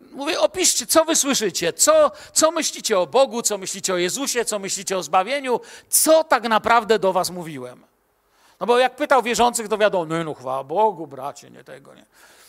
Mówię, 0.01 0.41
opiszcie, 0.41 0.87
co 0.87 1.05
wy 1.05 1.17
słyszycie, 1.17 1.73
co, 1.73 2.11
co 2.33 2.51
myślicie 2.51 2.99
o 2.99 3.07
Bogu, 3.07 3.43
co 3.43 3.59
myślicie 3.59 3.95
o 3.95 3.97
Jezusie, 3.97 4.45
co 4.45 4.59
myślicie 4.59 4.99
o 4.99 5.03
zbawieniu, 5.03 5.61
co 5.89 6.25
tak 6.25 6.43
naprawdę 6.49 6.99
do 6.99 7.13
was 7.13 7.31
mówiłem. 7.31 7.85
No 8.61 8.67
bo 8.67 8.79
jak 8.79 8.97
pytał 8.97 9.23
wierzących, 9.23 9.69
to 9.69 9.79
wiadomo, 9.79 10.05
no, 10.05 10.25
no 10.25 10.35
chwała 10.35 10.65
Bogu, 10.65 11.07
bracie, 11.07 11.51
nie 11.51 11.65
tego, 11.65 11.95
nie. 11.95 12.07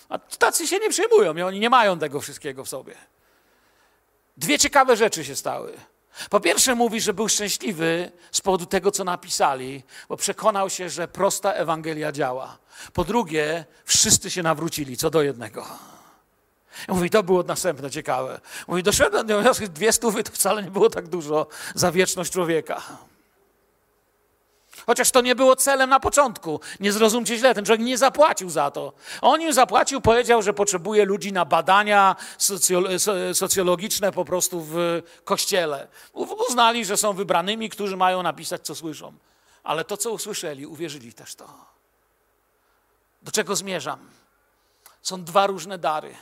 A 0.09 0.19
tacy 0.19 0.67
się 0.67 0.79
nie 0.79 0.89
przejmują, 0.89 1.47
oni 1.47 1.59
nie 1.59 1.69
mają 1.69 1.99
tego 1.99 2.21
wszystkiego 2.21 2.63
w 2.63 2.69
sobie. 2.69 2.95
Dwie 4.37 4.59
ciekawe 4.59 4.97
rzeczy 4.97 5.25
się 5.25 5.35
stały. 5.35 5.77
Po 6.29 6.39
pierwsze 6.39 6.75
mówi, 6.75 7.01
że 7.01 7.13
był 7.13 7.29
szczęśliwy 7.29 8.11
z 8.31 8.41
powodu 8.41 8.65
tego, 8.65 8.91
co 8.91 9.03
napisali, 9.03 9.83
bo 10.09 10.17
przekonał 10.17 10.69
się, 10.69 10.89
że 10.89 11.07
prosta 11.07 11.53
Ewangelia 11.53 12.11
działa. 12.11 12.57
Po 12.93 13.03
drugie, 13.03 13.65
wszyscy 13.85 14.31
się 14.31 14.43
nawrócili, 14.43 14.97
co 14.97 15.09
do 15.09 15.21
jednego. 15.21 15.65
Mówi, 16.87 17.09
to 17.09 17.23
było 17.23 17.43
następne 17.43 17.91
ciekawe. 17.91 18.41
Mówi, 18.67 18.83
doszedłem 18.83 19.27
do 19.27 19.41
wniosku, 19.41 19.67
dwie 19.67 19.91
stówy 19.91 20.23
to 20.23 20.31
wcale 20.31 20.63
nie 20.63 20.71
było 20.71 20.89
tak 20.89 21.07
dużo 21.07 21.47
za 21.75 21.91
wieczność 21.91 22.31
człowieka. 22.31 22.81
Chociaż 24.89 25.11
to 25.11 25.21
nie 25.21 25.35
było 25.35 25.55
celem 25.55 25.89
na 25.89 25.99
początku. 25.99 26.59
Nie 26.79 26.91
zrozumcie 26.91 27.37
źle, 27.37 27.55
ten 27.55 27.65
człowiek 27.65 27.85
nie 27.85 27.97
zapłacił 27.97 28.49
za 28.49 28.71
to. 28.71 28.93
On 29.21 29.41
im 29.41 29.53
zapłacił, 29.53 30.01
powiedział, 30.01 30.41
że 30.41 30.53
potrzebuje 30.53 31.05
ludzi 31.05 31.33
na 31.33 31.45
badania 31.45 32.15
socjologiczne 33.33 34.11
po 34.11 34.25
prostu 34.25 34.61
w 34.69 35.01
kościele. 35.23 35.87
Uznali, 36.49 36.85
że 36.85 36.97
są 36.97 37.13
wybranymi, 37.13 37.69
którzy 37.69 37.97
mają 37.97 38.23
napisać, 38.23 38.61
co 38.61 38.75
słyszą. 38.75 39.13
Ale 39.63 39.85
to, 39.85 39.97
co 39.97 40.11
usłyszeli, 40.11 40.65
uwierzyli 40.65 41.13
też 41.13 41.35
to. 41.35 41.47
Do 43.21 43.31
czego 43.31 43.55
zmierzam? 43.55 44.09
Są 45.01 45.23
dwa 45.23 45.47
różne 45.47 45.77
dary. 45.77 46.15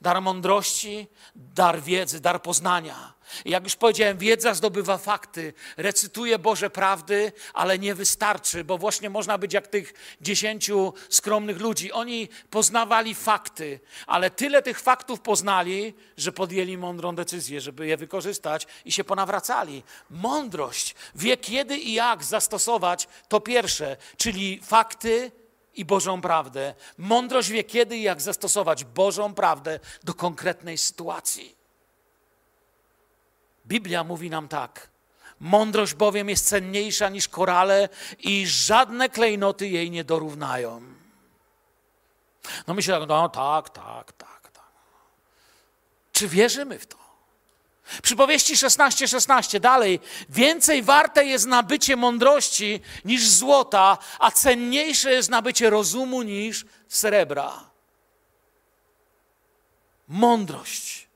Dar 0.00 0.22
mądrości, 0.22 1.06
dar 1.34 1.80
wiedzy, 1.82 2.20
dar 2.20 2.42
poznania. 2.42 3.12
Jak 3.44 3.64
już 3.64 3.76
powiedziałem, 3.76 4.18
wiedza 4.18 4.54
zdobywa 4.54 4.98
fakty, 4.98 5.52
recytuje 5.76 6.38
Boże 6.38 6.70
prawdy, 6.70 7.32
ale 7.54 7.78
nie 7.78 7.94
wystarczy, 7.94 8.64
bo 8.64 8.78
właśnie 8.78 9.10
można 9.10 9.38
być 9.38 9.52
jak 9.52 9.66
tych 9.66 9.94
dziesięciu 10.20 10.94
skromnych 11.08 11.60
ludzi. 11.60 11.92
Oni 11.92 12.28
poznawali 12.50 13.14
fakty, 13.14 13.80
ale 14.06 14.30
tyle 14.30 14.62
tych 14.62 14.80
faktów 14.80 15.20
poznali, 15.20 15.94
że 16.16 16.32
podjęli 16.32 16.78
mądrą 16.78 17.14
decyzję, 17.14 17.60
żeby 17.60 17.86
je 17.86 17.96
wykorzystać 17.96 18.66
i 18.84 18.92
się 18.92 19.04
ponawracali. 19.04 19.82
Mądrość 20.10 20.94
wie 21.14 21.36
kiedy 21.36 21.78
i 21.78 21.92
jak 21.92 22.24
zastosować 22.24 23.08
to 23.28 23.40
pierwsze, 23.40 23.96
czyli 24.16 24.60
fakty, 24.62 25.32
i 25.78 25.84
Bożą 25.84 26.20
prawdę. 26.20 26.74
Mądrość 26.98 27.50
wie 27.50 27.64
kiedy 27.64 27.96
i 27.96 28.02
jak 28.02 28.20
zastosować 28.20 28.84
Bożą 28.84 29.34
prawdę 29.34 29.80
do 30.04 30.14
konkretnej 30.14 30.78
sytuacji. 30.78 31.57
Biblia 33.68 34.04
mówi 34.04 34.30
nam 34.30 34.48
tak. 34.48 34.90
Mądrość 35.40 35.94
bowiem 35.94 36.28
jest 36.28 36.48
cenniejsza 36.48 37.08
niż 37.08 37.28
korale 37.28 37.88
i 38.18 38.46
żadne 38.46 39.08
klejnoty 39.08 39.68
jej 39.68 39.90
nie 39.90 40.04
dorównają. 40.04 40.82
No 42.66 42.74
myślę, 42.74 43.06
no 43.08 43.28
tak, 43.28 43.70
tak, 43.70 44.12
tak, 44.12 44.50
tak. 44.52 44.70
Czy 46.12 46.28
wierzymy 46.28 46.78
w 46.78 46.86
to? 46.86 46.98
Przypowieści 48.02 48.54
16:16 48.54 49.08
16, 49.08 49.60
dalej. 49.60 50.00
Więcej 50.28 50.82
warte 50.82 51.24
jest 51.24 51.46
nabycie 51.46 51.96
mądrości 51.96 52.80
niż 53.04 53.28
złota, 53.28 53.98
a 54.18 54.30
cenniejsze 54.30 55.12
jest 55.12 55.30
nabycie 55.30 55.70
rozumu 55.70 56.22
niż 56.22 56.66
srebra. 56.88 57.70
Mądrość. 60.08 61.07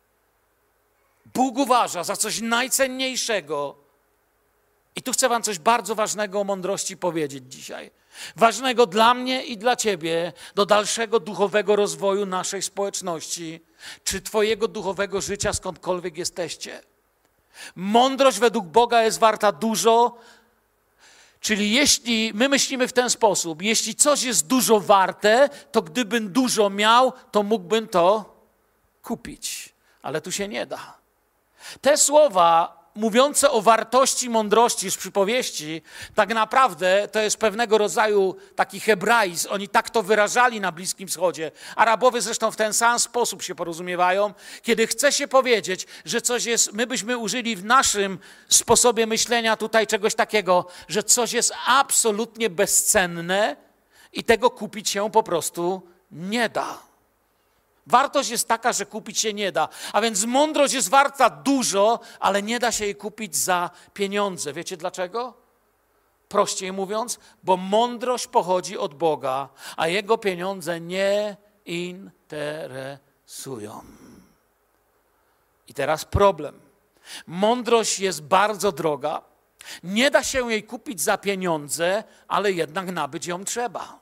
Bóg 1.34 1.58
uważa 1.58 2.04
za 2.04 2.16
coś 2.16 2.40
najcenniejszego. 2.40 3.82
I 4.96 5.02
tu 5.02 5.12
chcę 5.12 5.28
Wam 5.28 5.42
coś 5.42 5.58
bardzo 5.58 5.94
ważnego 5.94 6.40
o 6.40 6.44
mądrości 6.44 6.96
powiedzieć 6.96 7.44
dzisiaj. 7.48 7.90
Ważnego 8.36 8.86
dla 8.86 9.14
mnie 9.14 9.44
i 9.44 9.58
dla 9.58 9.76
Ciebie, 9.76 10.32
do 10.54 10.66
dalszego 10.66 11.20
duchowego 11.20 11.76
rozwoju 11.76 12.26
naszej 12.26 12.62
społeczności 12.62 13.60
czy 14.04 14.20
Twojego 14.20 14.68
duchowego 14.68 15.20
życia, 15.20 15.52
skądkolwiek 15.52 16.18
jesteście. 16.18 16.82
Mądrość 17.76 18.38
według 18.38 18.66
Boga 18.66 19.02
jest 19.02 19.18
warta 19.18 19.52
dużo, 19.52 20.18
czyli 21.40 21.72
jeśli 21.72 22.32
my 22.34 22.48
myślimy 22.48 22.88
w 22.88 22.92
ten 22.92 23.10
sposób, 23.10 23.62
jeśli 23.62 23.94
coś 23.94 24.22
jest 24.22 24.46
dużo 24.46 24.80
warte, 24.80 25.48
to 25.72 25.82
gdybym 25.82 26.32
dużo 26.32 26.70
miał, 26.70 27.12
to 27.30 27.42
mógłbym 27.42 27.88
to 27.88 28.34
kupić. 29.02 29.74
Ale 30.02 30.20
tu 30.20 30.32
się 30.32 30.48
nie 30.48 30.66
da. 30.66 31.01
Te 31.80 31.96
słowa 31.96 32.82
mówiące 32.94 33.50
o 33.50 33.62
wartości 33.62 34.30
mądrości 34.30 34.90
z 34.90 34.96
przypowieści, 34.96 35.82
tak 36.14 36.34
naprawdę 36.34 37.08
to 37.12 37.20
jest 37.20 37.36
pewnego 37.36 37.78
rodzaju 37.78 38.36
taki 38.56 38.80
hebraizm. 38.80 39.48
Oni 39.50 39.68
tak 39.68 39.90
to 39.90 40.02
wyrażali 40.02 40.60
na 40.60 40.72
Bliskim 40.72 41.08
Wschodzie. 41.08 41.50
Arabowie 41.76 42.20
zresztą 42.20 42.50
w 42.50 42.56
ten 42.56 42.72
sam 42.74 42.98
sposób 42.98 43.42
się 43.42 43.54
porozumiewają. 43.54 44.34
Kiedy 44.62 44.86
chce 44.86 45.12
się 45.12 45.28
powiedzieć, 45.28 45.86
że 46.04 46.20
coś 46.20 46.44
jest, 46.44 46.72
my 46.72 46.86
byśmy 46.86 47.18
użyli 47.18 47.56
w 47.56 47.64
naszym 47.64 48.18
sposobie 48.48 49.06
myślenia 49.06 49.56
tutaj 49.56 49.86
czegoś 49.86 50.14
takiego, 50.14 50.66
że 50.88 51.02
coś 51.02 51.32
jest 51.32 51.52
absolutnie 51.66 52.50
bezcenne 52.50 53.56
i 54.12 54.24
tego 54.24 54.50
kupić 54.50 54.88
się 54.90 55.10
po 55.10 55.22
prostu 55.22 55.82
nie 56.10 56.48
da. 56.48 56.91
Wartość 57.86 58.30
jest 58.30 58.48
taka, 58.48 58.72
że 58.72 58.86
kupić 58.86 59.20
się 59.20 59.34
nie 59.34 59.52
da. 59.52 59.68
A 59.92 60.00
więc 60.00 60.24
mądrość 60.24 60.74
jest 60.74 60.88
warta 60.88 61.30
dużo, 61.30 62.00
ale 62.20 62.42
nie 62.42 62.58
da 62.58 62.72
się 62.72 62.84
jej 62.84 62.96
kupić 62.96 63.36
za 63.36 63.70
pieniądze. 63.94 64.52
Wiecie 64.52 64.76
dlaczego? 64.76 65.34
Prościej 66.28 66.72
mówiąc, 66.72 67.18
bo 67.42 67.56
mądrość 67.56 68.26
pochodzi 68.26 68.78
od 68.78 68.94
Boga, 68.94 69.48
a 69.76 69.88
jego 69.88 70.18
pieniądze 70.18 70.80
nie 70.80 71.36
interesują. 71.66 72.82
I 75.68 75.74
teraz 75.74 76.04
problem. 76.04 76.60
Mądrość 77.26 78.00
jest 78.00 78.22
bardzo 78.22 78.72
droga. 78.72 79.22
Nie 79.82 80.10
da 80.10 80.22
się 80.22 80.50
jej 80.50 80.62
kupić 80.62 81.00
za 81.00 81.18
pieniądze, 81.18 82.04
ale 82.28 82.52
jednak 82.52 82.92
nabyć 82.92 83.26
ją 83.26 83.44
trzeba. 83.44 84.01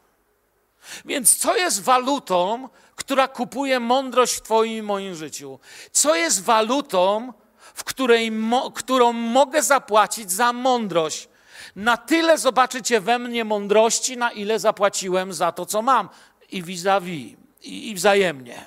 Więc 1.05 1.37
co 1.37 1.57
jest 1.57 1.83
walutą, 1.83 2.69
która 2.97 3.29
kupuje 3.29 3.81
mądrość 3.81 4.35
w 4.35 4.43
Twoim 4.43 4.79
i 4.79 4.83
moim 4.83 5.15
życiu? 5.15 5.59
Co 5.93 6.15
jest 6.15 6.45
walutą, 6.45 7.33
w 7.75 7.85
której 7.85 8.31
mo, 8.31 8.71
którą 8.71 9.13
mogę 9.13 9.63
zapłacić 9.63 10.33
za 10.33 10.53
mądrość? 10.53 11.29
Na 11.77 11.97
tyle 11.97 12.39
zobaczycie 12.39 13.01
we 13.01 13.19
mnie 13.19 13.45
mądrości, 13.45 14.17
na 14.17 14.31
ile 14.31 14.59
zapłaciłem 14.59 15.33
za 15.33 15.53
to, 15.53 15.67
co 15.67 15.83
mam. 15.83 16.09
I 16.51 16.63
vis-a-vis, 16.63 17.37
i, 17.63 17.91
i 17.91 17.95
wzajemnie. 17.95 18.67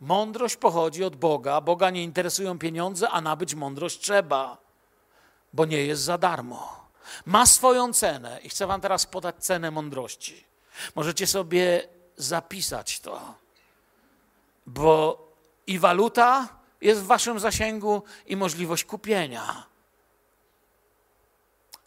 Mądrość 0.00 0.56
pochodzi 0.56 1.04
od 1.04 1.16
Boga. 1.16 1.60
Boga 1.60 1.90
nie 1.90 2.02
interesują 2.02 2.58
pieniądze, 2.58 3.10
a 3.10 3.20
nabyć 3.20 3.54
mądrość 3.54 4.00
trzeba, 4.00 4.58
bo 5.52 5.64
nie 5.64 5.86
jest 5.86 6.02
za 6.02 6.18
darmo. 6.18 6.83
Ma 7.26 7.46
swoją 7.46 7.92
cenę 7.92 8.40
i 8.42 8.48
chcę 8.48 8.66
Wam 8.66 8.80
teraz 8.80 9.06
podać 9.06 9.36
cenę 9.36 9.70
mądrości. 9.70 10.44
Możecie 10.94 11.26
sobie 11.26 11.88
zapisać 12.16 13.00
to, 13.00 13.34
bo 14.66 15.24
i 15.66 15.78
waluta 15.78 16.48
jest 16.80 17.00
w 17.00 17.06
Waszym 17.06 17.40
zasięgu, 17.40 18.02
i 18.26 18.36
możliwość 18.36 18.84
kupienia. 18.84 19.66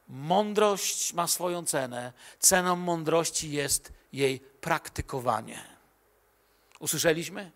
Mądrość 0.10 1.14
ma 1.14 1.28
swoją 1.28 1.66
cenę. 1.66 2.14
Ceną 2.40 2.76
mądrości 2.76 3.52
jest 3.52 3.94
jej 4.14 4.40
praktykowanie. 4.40 5.64
Usłyszeliśmy? 6.80 7.52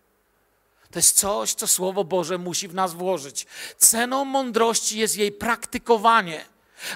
To 0.91 0.99
jest 0.99 1.19
coś, 1.19 1.53
co 1.53 1.67
Słowo 1.67 2.03
Boże 2.03 2.37
musi 2.37 2.67
w 2.67 2.73
nas 2.73 2.93
włożyć. 2.93 3.47
Ceną 3.77 4.25
mądrości 4.25 4.99
jest 4.99 5.17
jej 5.17 5.31
praktykowanie. 5.31 6.45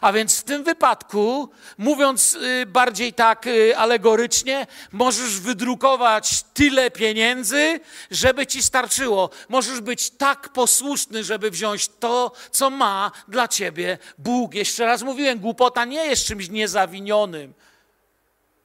A 0.01 0.13
więc 0.13 0.39
w 0.39 0.43
tym 0.43 0.63
wypadku, 0.63 1.49
mówiąc 1.77 2.35
y, 2.35 2.65
bardziej 2.65 3.13
tak 3.13 3.47
y, 3.47 3.77
alegorycznie, 3.77 4.67
możesz 4.91 5.39
wydrukować 5.39 6.43
tyle 6.53 6.91
pieniędzy, 6.91 7.79
żeby 8.11 8.47
ci 8.47 8.63
starczyło. 8.63 9.29
Możesz 9.49 9.81
być 9.81 10.09
tak 10.09 10.49
posłuszny, 10.49 11.23
żeby 11.23 11.51
wziąć 11.51 11.87
to, 11.87 12.31
co 12.51 12.69
ma 12.69 13.11
dla 13.27 13.47
ciebie 13.47 13.97
Bóg. 14.17 14.53
Jeszcze 14.53 14.85
raz 14.85 15.01
mówiłem, 15.01 15.39
głupota 15.39 15.85
nie 15.85 16.05
jest 16.05 16.25
czymś 16.25 16.49
niezawinionym. 16.49 17.53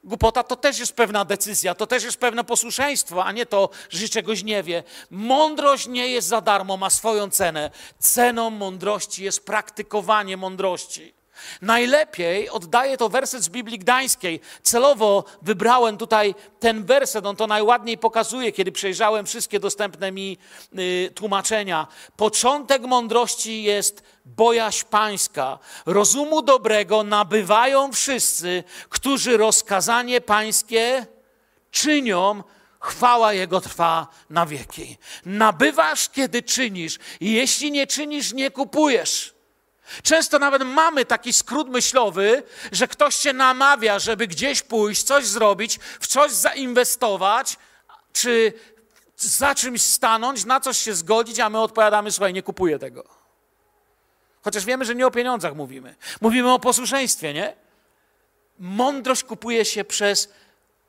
Głupota 0.05 0.43
to 0.43 0.57
też 0.57 0.79
jest 0.79 0.93
pewna 0.93 1.25
decyzja, 1.25 1.75
to 1.75 1.87
też 1.87 2.05
jest 2.05 2.17
pewne 2.17 2.45
posłuszeństwo, 2.45 3.25
a 3.25 3.33
nie 3.33 3.47
to, 3.47 3.71
że 3.91 4.09
czegoś 4.09 4.43
nie 4.43 4.63
wie. 4.63 4.83
Mądrość 5.11 5.87
nie 5.87 6.09
jest 6.09 6.29
za 6.29 6.41
darmo, 6.41 6.77
ma 6.77 6.91
swoją 6.91 7.31
cenę. 7.31 7.71
Ceną 7.99 8.51
mądrości 8.51 9.25
jest 9.25 9.45
praktykowanie 9.45 10.37
mądrości. 10.37 11.20
Najlepiej 11.63 12.51
oddaje 12.51 12.97
to 12.97 13.09
werset 13.09 13.43
z 13.43 13.49
Biblii 13.49 13.79
Gdańskiej. 13.79 14.41
Celowo 14.63 15.25
wybrałem 15.43 15.97
tutaj 15.97 16.35
ten 16.61 16.85
werset, 16.85 17.27
on 17.27 17.37
to 17.37 17.47
najładniej 17.47 17.99
pokazuje, 17.99 18.53
kiedy 18.53 18.73
przejrzałem 18.73 19.27
wszystkie 19.27 19.61
dostępne 19.61 20.13
mi 20.13 20.39
y, 20.79 21.11
tłumaczenia. 21.15 21.87
Początek 22.17 22.83
mądrości 22.83 23.63
jest 23.63 24.03
bojaźń 24.25 24.85
pańska. 24.91 25.59
Rozumu 25.87 26.43
dobrego 26.43 27.03
nabywają 27.03 27.93
wszyscy, 27.93 28.65
którzy 28.89 29.37
rozkazanie 29.37 30.21
pańskie 30.21 31.07
czynią, 31.71 32.43
chwała 32.81 33.33
Jego 33.33 33.61
trwa 33.61 34.07
na 34.31 34.47
wieki. 34.47 34.99
Nabywasz, 35.25 36.09
kiedy 36.09 36.43
czynisz, 36.43 36.99
jeśli 37.21 37.71
nie 37.71 37.87
czynisz, 37.87 38.33
nie 38.33 38.51
kupujesz. 38.51 39.35
Często 40.03 40.39
nawet 40.39 40.63
mamy 40.63 41.05
taki 41.05 41.33
skrót 41.33 41.69
myślowy, 41.69 42.43
że 42.73 42.89
ktoś 42.89 43.17
cię 43.17 43.33
namawia, 43.33 43.99
żeby 43.99 44.27
gdzieś 44.27 44.63
pójść, 44.63 45.03
coś 45.03 45.27
zrobić, 45.27 45.79
w 46.01 46.07
coś 46.07 46.33
zainwestować, 46.33 47.57
czy 48.13 48.53
za 49.17 49.55
czymś 49.55 49.83
stanąć, 49.83 50.45
na 50.45 50.61
coś 50.61 50.79
się 50.79 50.95
zgodzić, 50.95 51.41
a 51.41 51.51
my 51.51 51.61
odpowiadamy, 51.61 52.13
słuchaj, 52.13 52.33
nie 52.33 52.43
kupuję 52.43 52.79
tego. 52.79 53.05
Chociaż 54.43 54.65
wiemy, 54.65 54.85
że 54.85 54.95
nie 54.95 55.07
o 55.07 55.11
pieniądzach 55.11 55.55
mówimy. 55.55 55.95
Mówimy 56.21 56.53
o 56.53 56.59
posłuszeństwie, 56.59 57.35
nie? 57.35 57.57
Mądrość 58.59 59.25
kupuje 59.25 59.65
się 59.65 59.85
przez 59.85 60.33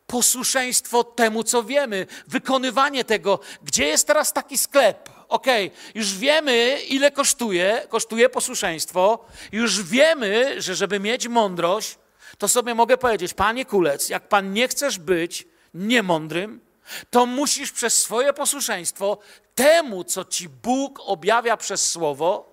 posłuszeństwo 0.08 1.04
temu, 1.04 1.44
co 1.44 1.64
wiemy, 1.64 2.08
wykonywanie 2.28 3.04
tego. 3.04 3.40
Gdzie 3.64 3.86
jest 3.86 4.08
teraz 4.08 4.34
taki 4.34 4.58
sklep? 4.58 5.10
Ok, 5.32 5.48
już 5.96 6.18
wiemy, 6.18 6.80
ile 6.90 7.12
kosztuje, 7.12 7.88
kosztuje 7.90 8.30
posłuszeństwo, 8.30 9.26
już 9.52 9.84
wiemy, 9.84 10.62
że 10.62 10.76
żeby 10.76 11.00
mieć 11.00 11.28
mądrość, 11.28 11.98
to 12.38 12.48
sobie 12.48 12.76
mogę 12.76 12.98
powiedzieć, 12.98 13.34
panie 13.34 13.66
Kulec, 13.66 14.10
jak 14.10 14.28
pan 14.28 14.54
nie 14.54 14.68
chcesz 14.68 15.00
być 15.00 15.48
niemądrym, 15.74 16.62
to 17.10 17.26
musisz 17.26 17.72
przez 17.72 18.02
swoje 18.04 18.34
posłuszeństwo 18.34 19.18
temu, 19.56 20.04
co 20.04 20.26
ci 20.26 20.50
Bóg 20.50 21.00
objawia 21.06 21.58
przez 21.58 21.92
słowo, 21.92 22.50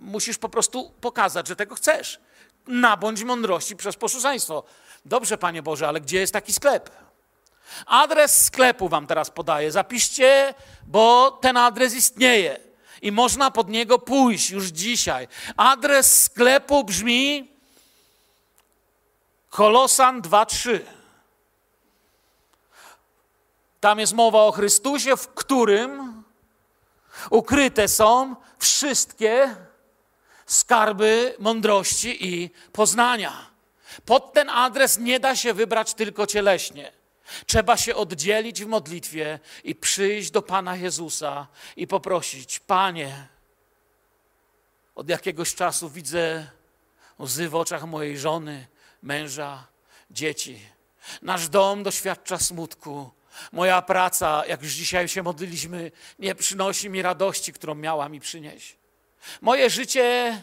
musisz 0.00 0.38
po 0.38 0.48
prostu 0.48 0.92
pokazać, 1.00 1.48
że 1.48 1.56
tego 1.56 1.74
chcesz. 1.74 2.20
Nabądź 2.66 3.24
mądrości 3.24 3.76
przez 3.76 3.96
posłuszeństwo. 3.96 4.64
Dobrze, 5.04 5.38
Panie 5.38 5.62
Boże, 5.62 5.88
ale 5.88 6.00
gdzie 6.00 6.20
jest 6.20 6.32
taki 6.32 6.52
sklep? 6.52 7.07
Adres 7.86 8.44
sklepu 8.44 8.88
Wam 8.88 9.06
teraz 9.06 9.30
podaję. 9.30 9.72
Zapiszcie, 9.72 10.54
bo 10.86 11.30
ten 11.30 11.56
adres 11.56 11.94
istnieje 11.94 12.60
i 13.02 13.12
można 13.12 13.50
pod 13.50 13.68
niego 13.68 13.98
pójść 13.98 14.50
już 14.50 14.66
dzisiaj. 14.66 15.28
Adres 15.56 16.24
sklepu 16.24 16.84
brzmi 16.84 17.50
Kolosan 19.50 20.22
2.3. 20.22 20.80
Tam 23.80 23.98
jest 23.98 24.12
mowa 24.12 24.42
o 24.42 24.52
Chrystusie, 24.52 25.16
w 25.16 25.28
którym 25.28 26.22
ukryte 27.30 27.88
są 27.88 28.36
wszystkie 28.58 29.56
skarby 30.46 31.34
mądrości 31.38 32.26
i 32.26 32.50
poznania. 32.72 33.46
Pod 34.04 34.32
ten 34.32 34.50
adres 34.50 34.98
nie 34.98 35.20
da 35.20 35.36
się 35.36 35.54
wybrać 35.54 35.94
tylko 35.94 36.26
cieleśnie. 36.26 36.92
Trzeba 37.46 37.76
się 37.76 37.94
oddzielić 37.94 38.64
w 38.64 38.66
modlitwie 38.66 39.38
i 39.64 39.74
przyjść 39.74 40.30
do 40.30 40.42
Pana 40.42 40.76
Jezusa 40.76 41.46
i 41.76 41.86
poprosić: 41.86 42.58
Panie, 42.60 43.28
od 44.94 45.08
jakiegoś 45.08 45.54
czasu 45.54 45.90
widzę 45.90 46.50
łzy 47.20 47.48
w 47.48 47.54
oczach 47.54 47.84
mojej 47.84 48.18
żony, 48.18 48.66
męża, 49.02 49.66
dzieci. 50.10 50.60
Nasz 51.22 51.48
dom 51.48 51.82
doświadcza 51.82 52.38
smutku. 52.38 53.10
Moja 53.52 53.82
praca, 53.82 54.46
jak 54.46 54.62
już 54.62 54.72
dzisiaj 54.72 55.08
się 55.08 55.22
modliliśmy, 55.22 55.90
nie 56.18 56.34
przynosi 56.34 56.90
mi 56.90 57.02
radości, 57.02 57.52
którą 57.52 57.74
miała 57.74 58.08
mi 58.08 58.20
przynieść. 58.20 58.76
Moje 59.40 59.70
życie 59.70 60.42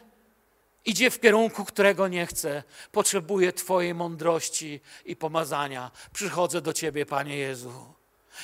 idzie 0.85 1.11
w 1.11 1.19
kierunku, 1.19 1.65
którego 1.65 2.07
nie 2.07 2.25
chcę. 2.25 2.63
Potrzebuję 2.91 3.53
Twojej 3.53 3.93
mądrości 3.93 4.81
i 5.05 5.15
pomazania. 5.15 5.91
Przychodzę 6.13 6.61
do 6.61 6.73
Ciebie, 6.73 7.05
Panie 7.05 7.37
Jezu. 7.37 7.93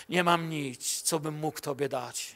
Nie 0.10 0.24
mam 0.24 0.50
nic, 0.50 1.02
co 1.02 1.20
bym 1.20 1.36
mógł 1.36 1.62
Tobie 1.62 1.90
dać. 1.90 2.36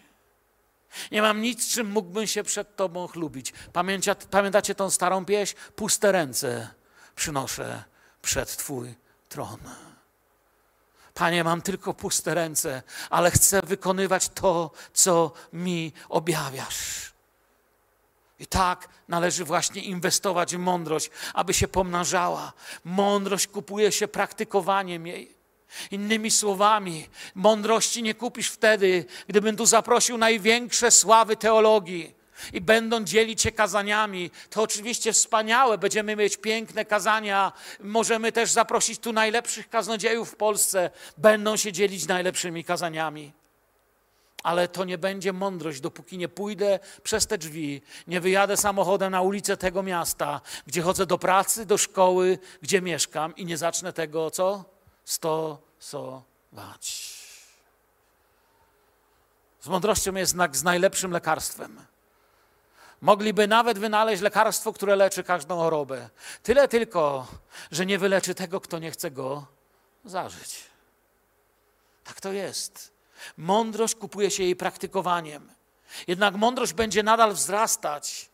Nie 1.12 1.22
mam 1.22 1.42
nic, 1.42 1.74
czym 1.74 1.92
mógłbym 1.92 2.28
się 2.28 2.44
przed 2.44 2.76
Tobą 2.76 3.08
chlubić. 3.08 3.54
Pamięcia, 3.74 4.16
pamiętacie 4.16 4.76
tą 4.76 4.90
starą 4.90 5.26
pieśń? 5.26 5.56
Puste 5.76 6.12
ręce 6.12 6.68
przynoszę 7.16 7.84
przed 8.22 8.58
Twój 8.58 8.96
tron. 9.30 9.60
Panie, 11.14 11.44
mam 11.44 11.62
tylko 11.62 11.94
puste 11.94 12.34
ręce, 12.34 12.84
ale 13.10 13.32
chcę 13.32 13.62
wykonywać 13.62 14.30
to, 14.30 14.72
co 14.94 15.32
mi 15.54 15.94
objawiasz. 16.10 17.15
I 18.40 18.48
tak 18.48 18.90
należy 19.08 19.46
właśnie 19.46 19.82
inwestować 19.82 20.56
w 20.56 20.60
mądrość, 20.60 21.10
aby 21.34 21.54
się 21.54 21.68
pomnażała. 21.68 22.54
Mądrość 22.84 23.48
kupuje 23.48 23.92
się 23.92 24.08
praktykowaniem 24.08 25.08
jej. 25.08 25.36
Innymi 25.92 26.32
słowami, 26.32 27.08
mądrości 27.36 28.04
nie 28.04 28.14
kupisz 28.14 28.50
wtedy, 28.50 29.06
gdybym 29.28 29.56
tu 29.56 29.66
zaprosił 29.66 30.18
największe 30.18 30.92
sławy 30.92 31.36
teologii 31.36 32.16
i 32.54 32.62
będą 32.62 33.04
dzielić 33.04 33.42
się 33.42 33.52
kazaniami. 33.52 34.32
To 34.50 34.62
oczywiście 34.62 35.14
wspaniałe, 35.14 35.78
będziemy 35.78 36.16
mieć 36.16 36.38
piękne 36.38 36.86
kazania. 36.86 37.52
Możemy 37.80 38.32
też 38.32 38.52
zaprosić 38.52 39.00
tu 39.00 39.14
najlepszych 39.14 39.70
kaznodziejów 39.70 40.32
w 40.32 40.36
Polsce, 40.36 40.90
będą 41.18 41.58
się 41.58 41.72
dzielić 41.72 42.08
najlepszymi 42.08 42.64
kazaniami 42.64 43.45
ale 44.46 44.68
to 44.68 44.86
nie 44.86 44.98
będzie 44.98 45.34
mądrość, 45.34 45.82
dopóki 45.82 46.18
nie 46.18 46.30
pójdę 46.30 46.80
przez 47.04 47.28
te 47.28 47.38
drzwi, 47.38 47.82
nie 48.08 48.22
wyjadę 48.22 48.58
samochodem 48.58 49.12
na 49.12 49.22
ulicę 49.22 49.58
tego 49.58 49.84
miasta, 49.84 50.42
gdzie 50.68 50.82
chodzę 50.82 51.06
do 51.06 51.18
pracy, 51.18 51.66
do 51.66 51.78
szkoły, 51.78 52.40
gdzie 52.62 52.82
mieszkam 52.82 53.36
i 53.36 53.46
nie 53.46 53.58
zacznę 53.58 53.94
tego, 53.94 54.32
co? 54.32 54.66
Stosować. 55.06 56.26
Z 59.60 59.68
mądrością 59.68 60.16
jest 60.16 60.32
znak 60.32 60.58
z 60.58 60.64
najlepszym 60.64 61.12
lekarstwem. 61.12 61.86
Mogliby 63.02 63.48
nawet 63.48 63.80
wynaleźć 63.80 64.22
lekarstwo, 64.22 64.74
które 64.74 64.96
leczy 64.96 65.24
każdą 65.24 65.58
chorobę. 65.58 66.10
Tyle 66.44 66.68
tylko, 66.68 67.28
że 67.72 67.86
nie 67.86 68.00
wyleczy 68.00 68.36
tego, 68.36 68.62
kto 68.62 68.80
nie 68.80 68.92
chce 68.92 69.12
go 69.12 69.46
zażyć. 70.04 70.64
Tak 72.04 72.22
to 72.22 72.32
jest. 72.32 72.95
Mądrość 73.38 73.96
kupuje 73.96 74.32
się 74.32 74.44
jej 74.44 74.56
praktykowaniem. 74.56 75.50
Jednak 76.08 76.36
mądrość 76.36 76.74
będzie 76.74 77.04
nadal 77.04 77.34
wzrastać. 77.34 78.30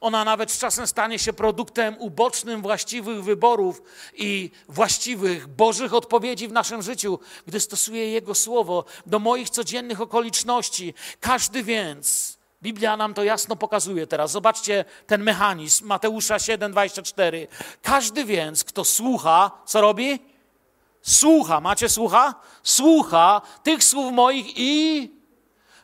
Ona 0.00 0.24
nawet 0.24 0.50
z 0.52 0.58
czasem 0.58 0.86
stanie 0.86 1.18
się 1.18 1.32
produktem 1.32 1.96
ubocznym 1.98 2.62
właściwych 2.62 3.24
wyborów 3.24 3.82
i 4.14 4.50
właściwych 4.68 5.46
Bożych 5.46 5.94
odpowiedzi 5.94 6.48
w 6.48 6.52
naszym 6.52 6.82
życiu, 6.82 7.18
gdy 7.46 7.60
stosuję 7.60 8.10
Jego 8.10 8.34
słowo 8.34 8.84
do 9.06 9.18
moich 9.18 9.50
codziennych 9.50 10.00
okoliczności. 10.00 10.94
Każdy 11.20 11.62
więc, 11.62 12.36
Biblia 12.62 12.96
nam 12.96 13.14
to 13.14 13.24
jasno 13.24 13.56
pokazuje 13.56 14.06
teraz. 14.06 14.30
Zobaczcie 14.30 14.84
ten 15.06 15.22
mechanizm 15.22 15.86
Mateusza 15.86 16.36
7:24. 16.36 17.46
Każdy 17.82 18.24
więc, 18.24 18.64
kto 18.64 18.84
słucha, 18.84 19.50
co 19.66 19.80
robi? 19.80 20.35
Słucha, 21.06 21.60
macie 21.60 21.88
słucha? 21.88 22.34
Słucha 22.62 23.42
tych 23.62 23.84
słów 23.84 24.12
moich 24.12 24.58
i 24.58 25.10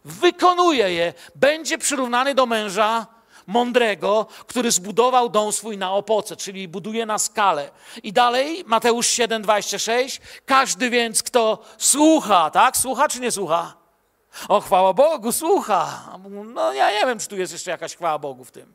wykonuje 0.05 0.95
je. 0.95 1.15
Będzie 1.35 1.79
przyrównany 1.79 2.35
do 2.35 2.47
męża 2.47 3.07
mądrego, 3.47 4.27
który 4.47 4.71
zbudował 4.71 5.29
dom 5.29 5.53
swój 5.53 5.79
na 5.79 5.93
opoce, 5.93 6.37
czyli 6.37 6.69
buduje 6.69 7.07
na 7.07 7.19
skalę. 7.19 7.71
I 8.03 8.13
dalej, 8.13 8.65
Mateusz 8.67 9.07
7,26, 9.07 10.21
każdy 10.47 10.91
więc, 10.91 11.23
kto 11.23 11.59
słucha, 11.79 12.51
tak? 12.51 12.77
Słucha 12.77 13.09
czy 13.09 13.21
nie 13.21 13.31
słucha? 13.31 13.75
O, 14.49 14.61
chwała 14.61 14.93
Bogu, 14.93 15.33
słucha. 15.33 16.09
No 16.55 16.73
ja 16.73 16.91
nie 16.91 17.07
wiem, 17.07 17.19
czy 17.19 17.29
tu 17.29 17.37
jest 17.37 17.53
jeszcze 17.53 17.71
jakaś 17.71 17.97
chwała 17.97 18.19
Bogu 18.19 18.45
w 18.45 18.51
tym. 18.51 18.75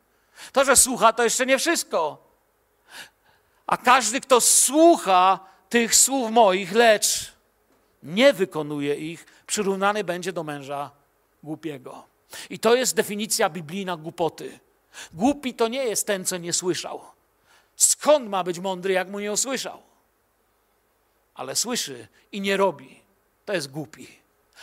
To, 0.52 0.64
że 0.64 0.76
słucha, 0.76 1.12
to 1.12 1.24
jeszcze 1.24 1.46
nie 1.46 1.58
wszystko. 1.58 2.28
A 3.66 3.76
każdy, 3.76 4.20
kto 4.20 4.40
słucha, 4.40 5.40
tych 5.68 5.94
słów 5.94 6.30
moich, 6.30 6.72
lecz 6.72 7.32
nie 8.02 8.32
wykonuje 8.32 8.94
ich, 8.94 9.26
przyrównany 9.46 10.04
będzie 10.04 10.32
do 10.32 10.44
męża 10.44 10.90
głupiego. 11.42 12.04
I 12.50 12.58
to 12.58 12.74
jest 12.74 12.94
definicja 12.94 13.50
biblijna 13.50 13.96
głupoty. 13.96 14.58
Głupi 15.12 15.54
to 15.54 15.68
nie 15.68 15.84
jest 15.84 16.06
ten, 16.06 16.24
co 16.24 16.36
nie 16.36 16.52
słyszał. 16.52 17.00
Skąd 17.76 18.28
ma 18.28 18.44
być 18.44 18.58
mądry, 18.58 18.92
jak 18.92 19.08
mu 19.08 19.18
nie 19.18 19.32
usłyszał? 19.32 19.82
Ale 21.34 21.56
słyszy 21.56 22.08
i 22.32 22.40
nie 22.40 22.56
robi. 22.56 23.00
To 23.44 23.52
jest 23.52 23.70
głupi. 23.70 24.18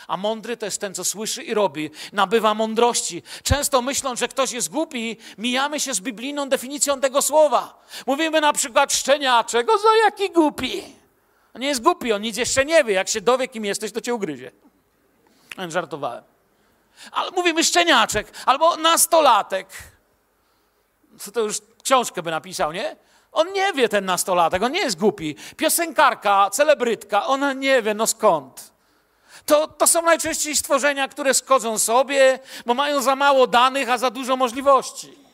A 0.08 0.16
mądry 0.16 0.56
to 0.56 0.66
jest 0.66 0.80
ten, 0.80 0.94
co 0.94 1.04
słyszy 1.04 1.42
i 1.42 1.54
robi, 1.54 1.90
nabywa 2.12 2.54
mądrości. 2.54 3.22
Często 3.42 3.82
myśląc, 3.82 4.20
że 4.20 4.28
ktoś 4.28 4.52
jest 4.52 4.70
głupi, 4.70 5.16
mijamy 5.38 5.80
się 5.80 5.94
z 5.94 6.00
biblijną 6.00 6.48
definicją 6.48 7.00
tego 7.00 7.22
słowa. 7.22 7.86
Mówimy 8.06 8.40
na 8.40 8.52
przykład 8.52 8.92
szczeniaczek, 8.92 9.70
o 9.70 9.78
za 9.78 9.96
jaki 10.04 10.30
głupi. 10.30 10.95
On 11.56 11.60
nie 11.62 11.68
jest 11.68 11.82
głupi, 11.82 12.12
on 12.12 12.22
nic 12.22 12.36
jeszcze 12.36 12.64
nie 12.64 12.84
wie. 12.84 12.94
Jak 12.94 13.08
się 13.08 13.20
dowie, 13.20 13.48
kim 13.48 13.64
jesteś, 13.64 13.92
to 13.92 14.00
cię 14.00 14.14
ugryzie. 14.14 14.52
Żartowałem. 15.68 16.24
Ale 17.12 17.30
mówimy 17.30 17.64
szczeniaczek 17.64 18.32
albo 18.46 18.76
nastolatek. 18.76 19.68
Co 21.18 21.32
to 21.32 21.40
już 21.40 21.56
książkę 21.82 22.22
by 22.22 22.30
napisał, 22.30 22.72
nie? 22.72 22.96
On 23.32 23.52
nie 23.52 23.72
wie, 23.72 23.88
ten 23.88 24.04
nastolatek, 24.04 24.62
on 24.62 24.72
nie 24.72 24.80
jest 24.80 24.98
głupi. 24.98 25.36
Piosenkarka, 25.56 26.50
celebrytka, 26.50 27.26
ona 27.26 27.52
nie 27.52 27.82
wie, 27.82 27.94
no 27.94 28.06
skąd? 28.06 28.72
To, 29.46 29.68
to 29.68 29.86
są 29.86 30.02
najczęściej 30.02 30.56
stworzenia, 30.56 31.08
które 31.08 31.34
skodzą 31.34 31.78
sobie, 31.78 32.38
bo 32.66 32.74
mają 32.74 33.02
za 33.02 33.16
mało 33.16 33.46
danych, 33.46 33.90
a 33.90 33.98
za 33.98 34.10
dużo 34.10 34.36
możliwości. 34.36 35.25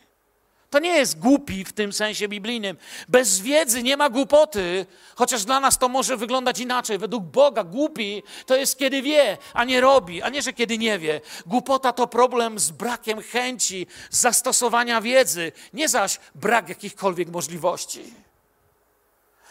To 0.72 0.78
nie 0.78 0.96
jest 0.96 1.18
głupi 1.18 1.64
w 1.64 1.72
tym 1.72 1.92
sensie 1.92 2.28
biblijnym. 2.28 2.76
Bez 3.08 3.40
wiedzy 3.40 3.82
nie 3.82 3.96
ma 3.96 4.10
głupoty, 4.10 4.86
chociaż 5.14 5.44
dla 5.44 5.60
nas 5.60 5.78
to 5.78 5.88
może 5.88 6.16
wyglądać 6.16 6.58
inaczej. 6.58 6.98
Według 6.98 7.24
Boga 7.24 7.64
głupi 7.64 8.22
to 8.46 8.56
jest 8.56 8.78
kiedy 8.78 9.02
wie, 9.02 9.38
a 9.54 9.64
nie 9.64 9.80
robi, 9.80 10.22
a 10.22 10.28
nie, 10.28 10.42
że 10.42 10.52
kiedy 10.52 10.78
nie 10.78 10.98
wie. 10.98 11.20
Głupota 11.46 11.92
to 11.92 12.06
problem 12.06 12.58
z 12.58 12.70
brakiem 12.70 13.22
chęci 13.22 13.86
zastosowania 14.10 15.00
wiedzy, 15.00 15.52
nie 15.72 15.88
zaś 15.88 16.20
brak 16.34 16.68
jakichkolwiek 16.68 17.28
możliwości. 17.28 18.14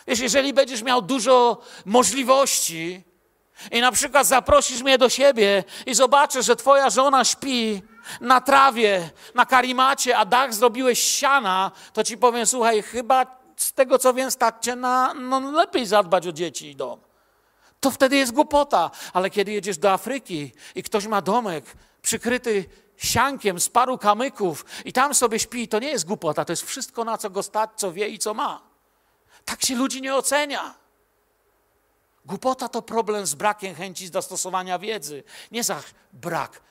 Wiesz, 0.08 0.20
jeżeli 0.20 0.54
będziesz 0.54 0.84
miał 0.84 1.02
dużo 1.02 1.62
możliwości 1.86 3.04
i 3.72 3.82
na 3.82 3.92
przykład 3.92 4.28
zaprosisz 4.28 4.82
mnie 4.82 4.98
do 4.98 5.10
siebie 5.10 5.64
i 5.86 5.94
zobaczysz, 5.94 6.46
że 6.46 6.56
twoja 6.56 6.90
żona 6.90 7.26
śpi 7.26 7.82
na 8.22 8.42
trawie, 8.42 9.10
na 9.36 9.46
karimacie, 9.46 10.18
a 10.18 10.26
dach 10.26 10.54
zrobiłeś 10.54 11.00
siana, 11.00 11.72
to 11.94 12.04
ci 12.04 12.18
powiem, 12.18 12.46
słuchaj, 12.46 12.82
chyba 12.82 13.42
z 13.56 13.74
tego 13.74 13.98
co 13.98 14.14
wiem, 14.14 14.32
stać 14.32 14.56
cię 14.62 14.76
na 14.76 15.14
no, 15.14 15.52
lepiej 15.52 15.86
zadbać 15.86 16.28
o 16.28 16.32
dzieci 16.32 16.72
i 16.72 16.76
dom. 16.76 17.00
To 17.80 17.92
wtedy 17.92 18.16
jest 18.16 18.32
głupota. 18.32 18.92
Ale 19.14 19.30
kiedy 19.30 19.52
jedziesz 19.52 19.78
do 19.78 19.92
Afryki 19.92 20.52
i 20.76 20.84
ktoś 20.84 21.08
ma 21.08 21.22
domek 21.22 21.66
przykryty 22.02 22.66
siankiem 22.98 23.60
z 23.60 23.70
paru 23.70 23.98
kamyków 23.98 24.66
i 24.86 24.94
tam 24.94 25.14
sobie 25.16 25.40
śpi, 25.40 25.68
to 25.68 25.80
nie 25.80 25.90
jest 25.90 26.06
głupota, 26.06 26.46
to 26.46 26.52
jest 26.52 26.64
wszystko, 26.64 27.04
na 27.04 27.18
co 27.18 27.30
go 27.30 27.44
stać, 27.44 27.70
co 27.76 27.92
wie 27.92 28.08
i 28.08 28.20
co 28.20 28.34
ma. 28.34 28.62
Tak 29.46 29.66
się 29.66 29.76
ludzi 29.76 30.02
nie 30.02 30.16
ocenia. 30.16 30.81
Głupota 32.26 32.70
to 32.70 32.82
problem 32.82 33.26
z 33.26 33.36
brakiem 33.36 33.76
chęci 33.76 34.08
zastosowania 34.08 34.80
wiedzy, 34.80 35.24
nie 35.52 35.64
zaś 35.64 35.84
brak 36.14 36.62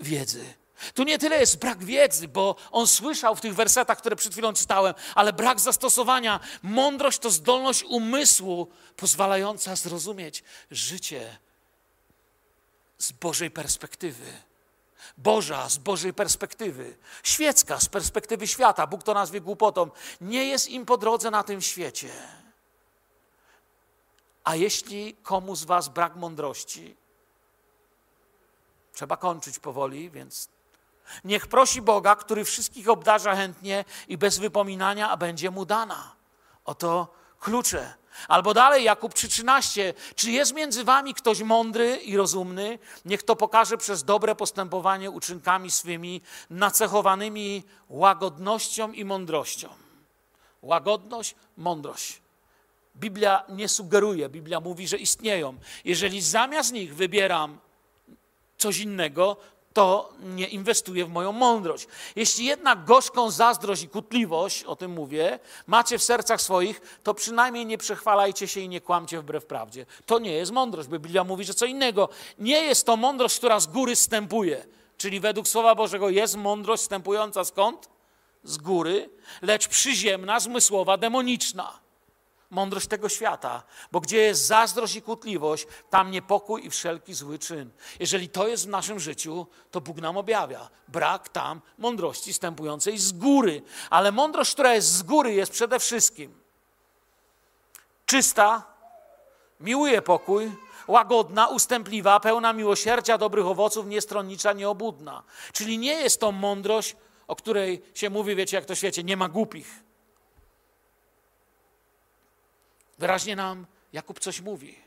wiedzy. 0.00 0.54
Tu 0.94 1.04
nie 1.04 1.18
tyle 1.18 1.40
jest 1.40 1.58
brak 1.58 1.84
wiedzy, 1.84 2.28
bo 2.28 2.56
on 2.70 2.86
słyszał 2.86 3.36
w 3.36 3.40
tych 3.40 3.54
wersetach, 3.54 3.98
które 3.98 4.16
przed 4.16 4.32
chwilą 4.32 4.52
czytałem, 4.52 4.94
ale 5.14 5.32
brak 5.32 5.60
zastosowania. 5.60 6.40
Mądrość 6.62 7.18
to 7.18 7.30
zdolność 7.30 7.82
umysłu 7.82 8.68
pozwalająca 8.96 9.76
zrozumieć 9.76 10.44
życie 10.70 11.38
z 12.98 13.12
Bożej 13.12 13.50
perspektywy. 13.50 14.24
Boża 15.18 15.68
z 15.68 15.78
Bożej 15.78 16.14
perspektywy, 16.14 16.96
świecka 17.22 17.80
z 17.80 17.88
perspektywy 17.88 18.46
świata, 18.46 18.86
Bóg 18.86 19.02
to 19.02 19.14
nazwie 19.14 19.40
głupotą, 19.40 19.90
nie 20.20 20.44
jest 20.44 20.68
im 20.68 20.86
po 20.86 20.96
drodze 20.96 21.30
na 21.30 21.42
tym 21.42 21.62
świecie. 21.62 22.08
A 24.44 24.54
jeśli 24.54 25.14
komu 25.22 25.56
z 25.56 25.64
Was 25.64 25.88
brak 25.88 26.16
mądrości, 26.16 26.96
trzeba 28.92 29.16
kończyć 29.16 29.58
powoli, 29.58 30.10
więc 30.10 30.48
niech 31.24 31.46
prosi 31.46 31.82
Boga, 31.82 32.16
który 32.16 32.44
wszystkich 32.44 32.88
obdarza 32.88 33.36
chętnie 33.36 33.84
i 34.08 34.18
bez 34.18 34.38
wypominania, 34.38 35.10
a 35.10 35.16
będzie 35.16 35.50
mu 35.50 35.64
dana. 35.64 36.14
Oto 36.64 37.14
klucze 37.40 37.94
Albo 38.28 38.54
dalej, 38.54 38.84
Jakub 38.84 39.14
3,13. 39.14 39.94
Czy 40.14 40.30
jest 40.30 40.54
między 40.54 40.84
wami 40.84 41.14
ktoś 41.14 41.40
mądry 41.42 41.96
i 41.96 42.16
rozumny? 42.16 42.78
Niech 43.04 43.22
to 43.22 43.36
pokaże 43.36 43.78
przez 43.78 44.04
dobre 44.04 44.34
postępowanie 44.34 45.10
uczynkami 45.10 45.70
swymi, 45.70 46.20
nacechowanymi 46.50 47.62
łagodnością 47.88 48.92
i 48.92 49.04
mądrością. 49.04 49.68
Łagodność, 50.62 51.34
mądrość. 51.56 52.23
Biblia 52.96 53.44
nie 53.48 53.68
sugeruje, 53.68 54.28
Biblia 54.28 54.60
mówi, 54.60 54.88
że 54.88 54.96
istnieją. 54.96 55.54
Jeżeli 55.84 56.20
zamiast 56.20 56.72
nich 56.72 56.94
wybieram 56.94 57.58
coś 58.58 58.78
innego, 58.78 59.36
to 59.72 60.12
nie 60.22 60.46
inwestuje 60.46 61.04
w 61.04 61.08
moją 61.08 61.32
mądrość. 61.32 61.86
Jeśli 62.16 62.44
jednak 62.44 62.84
gorzką 62.84 63.30
zazdrość 63.30 63.82
i 63.82 63.88
kutliwość, 63.88 64.64
o 64.64 64.76
tym 64.76 64.90
mówię, 64.90 65.38
macie 65.66 65.98
w 65.98 66.02
sercach 66.02 66.40
swoich, 66.40 66.98
to 67.02 67.14
przynajmniej 67.14 67.66
nie 67.66 67.78
przechwalajcie 67.78 68.48
się 68.48 68.60
i 68.60 68.68
nie 68.68 68.80
kłamcie 68.80 69.20
wbrew 69.20 69.46
prawdzie. 69.46 69.86
To 70.06 70.18
nie 70.18 70.32
jest 70.32 70.52
mądrość, 70.52 70.88
bo 70.88 70.98
Biblia 70.98 71.24
mówi, 71.24 71.44
że 71.44 71.54
co 71.54 71.66
innego. 71.66 72.08
Nie 72.38 72.60
jest 72.60 72.86
to 72.86 72.96
mądrość, 72.96 73.38
która 73.38 73.60
z 73.60 73.66
góry 73.66 73.96
stępuje. 73.96 74.66
Czyli 74.98 75.20
według 75.20 75.48
Słowa 75.48 75.74
Bożego 75.74 76.10
jest 76.10 76.36
mądrość 76.36 76.82
stępująca 76.82 77.44
skąd? 77.44 77.88
Z 78.44 78.56
góry, 78.56 79.10
lecz 79.42 79.68
przyziemna, 79.68 80.40
zmysłowa, 80.40 80.96
demoniczna 80.96 81.83
mądrość 82.54 82.86
tego 82.86 83.08
świata, 83.08 83.62
bo 83.92 84.00
gdzie 84.00 84.16
jest 84.16 84.46
zazdrość 84.46 84.96
i 84.96 85.02
kłótliwość, 85.02 85.66
tam 85.90 86.10
niepokój 86.10 86.66
i 86.66 86.70
wszelki 86.70 87.14
zły 87.14 87.38
czyn. 87.38 87.70
Jeżeli 88.00 88.28
to 88.28 88.48
jest 88.48 88.66
w 88.66 88.68
naszym 88.68 89.00
życiu, 89.00 89.46
to 89.70 89.80
Bóg 89.80 89.96
nam 89.96 90.16
objawia. 90.16 90.68
Brak 90.88 91.28
tam 91.28 91.60
mądrości 91.78 92.34
stępującej 92.34 92.98
z 92.98 93.12
góry. 93.12 93.62
Ale 93.90 94.12
mądrość, 94.12 94.52
która 94.52 94.74
jest 94.74 94.92
z 94.92 95.02
góry, 95.02 95.34
jest 95.34 95.52
przede 95.52 95.78
wszystkim 95.78 96.44
czysta, 98.06 98.62
miłuje 99.60 100.02
pokój, 100.02 100.52
łagodna, 100.88 101.48
ustępliwa, 101.48 102.20
pełna 102.20 102.52
miłosierdzia, 102.52 103.18
dobrych 103.18 103.46
owoców, 103.46 103.86
niestronnicza, 103.86 104.52
nieobudna. 104.52 105.22
Czyli 105.52 105.78
nie 105.78 105.92
jest 105.92 106.20
to 106.20 106.32
mądrość, 106.32 106.96
o 107.26 107.36
której 107.36 107.82
się 107.94 108.10
mówi, 108.10 108.36
wiecie, 108.36 108.56
jak 108.56 108.66
to 108.66 108.74
świecie, 108.74 109.04
nie 109.04 109.16
ma 109.16 109.28
głupich. 109.28 109.84
Wyraźnie 112.98 113.36
nam 113.36 113.66
Jakub 113.92 114.20
coś 114.20 114.40
mówi. 114.40 114.78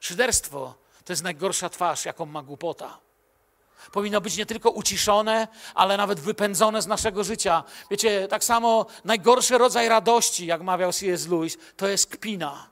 Szyderstwo 0.00 0.74
to 1.04 1.12
jest 1.12 1.22
najgorsza 1.22 1.68
twarz, 1.68 2.04
jaką 2.04 2.26
ma 2.26 2.42
głupota. 2.42 2.98
Powinno 3.92 4.20
być 4.20 4.36
nie 4.36 4.46
tylko 4.46 4.70
uciszone, 4.70 5.48
ale 5.74 5.96
nawet 5.96 6.20
wypędzone 6.20 6.82
z 6.82 6.86
naszego 6.86 7.24
życia. 7.24 7.64
Wiecie, 7.90 8.28
tak 8.28 8.44
samo 8.44 8.86
najgorszy 9.04 9.58
rodzaj 9.58 9.88
radości, 9.88 10.46
jak 10.46 10.62
mawiał 10.62 10.92
C.S. 10.92 11.28
Lewis, 11.28 11.58
to 11.76 11.88
jest 11.88 12.06
kpina. 12.06 12.70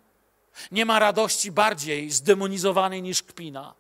Nie 0.73 0.85
ma 0.85 0.99
radości 0.99 1.53
bardziej 1.53 2.11
zdemonizowanej 2.11 3.03
niż 3.03 3.23
kpina. 3.23 3.75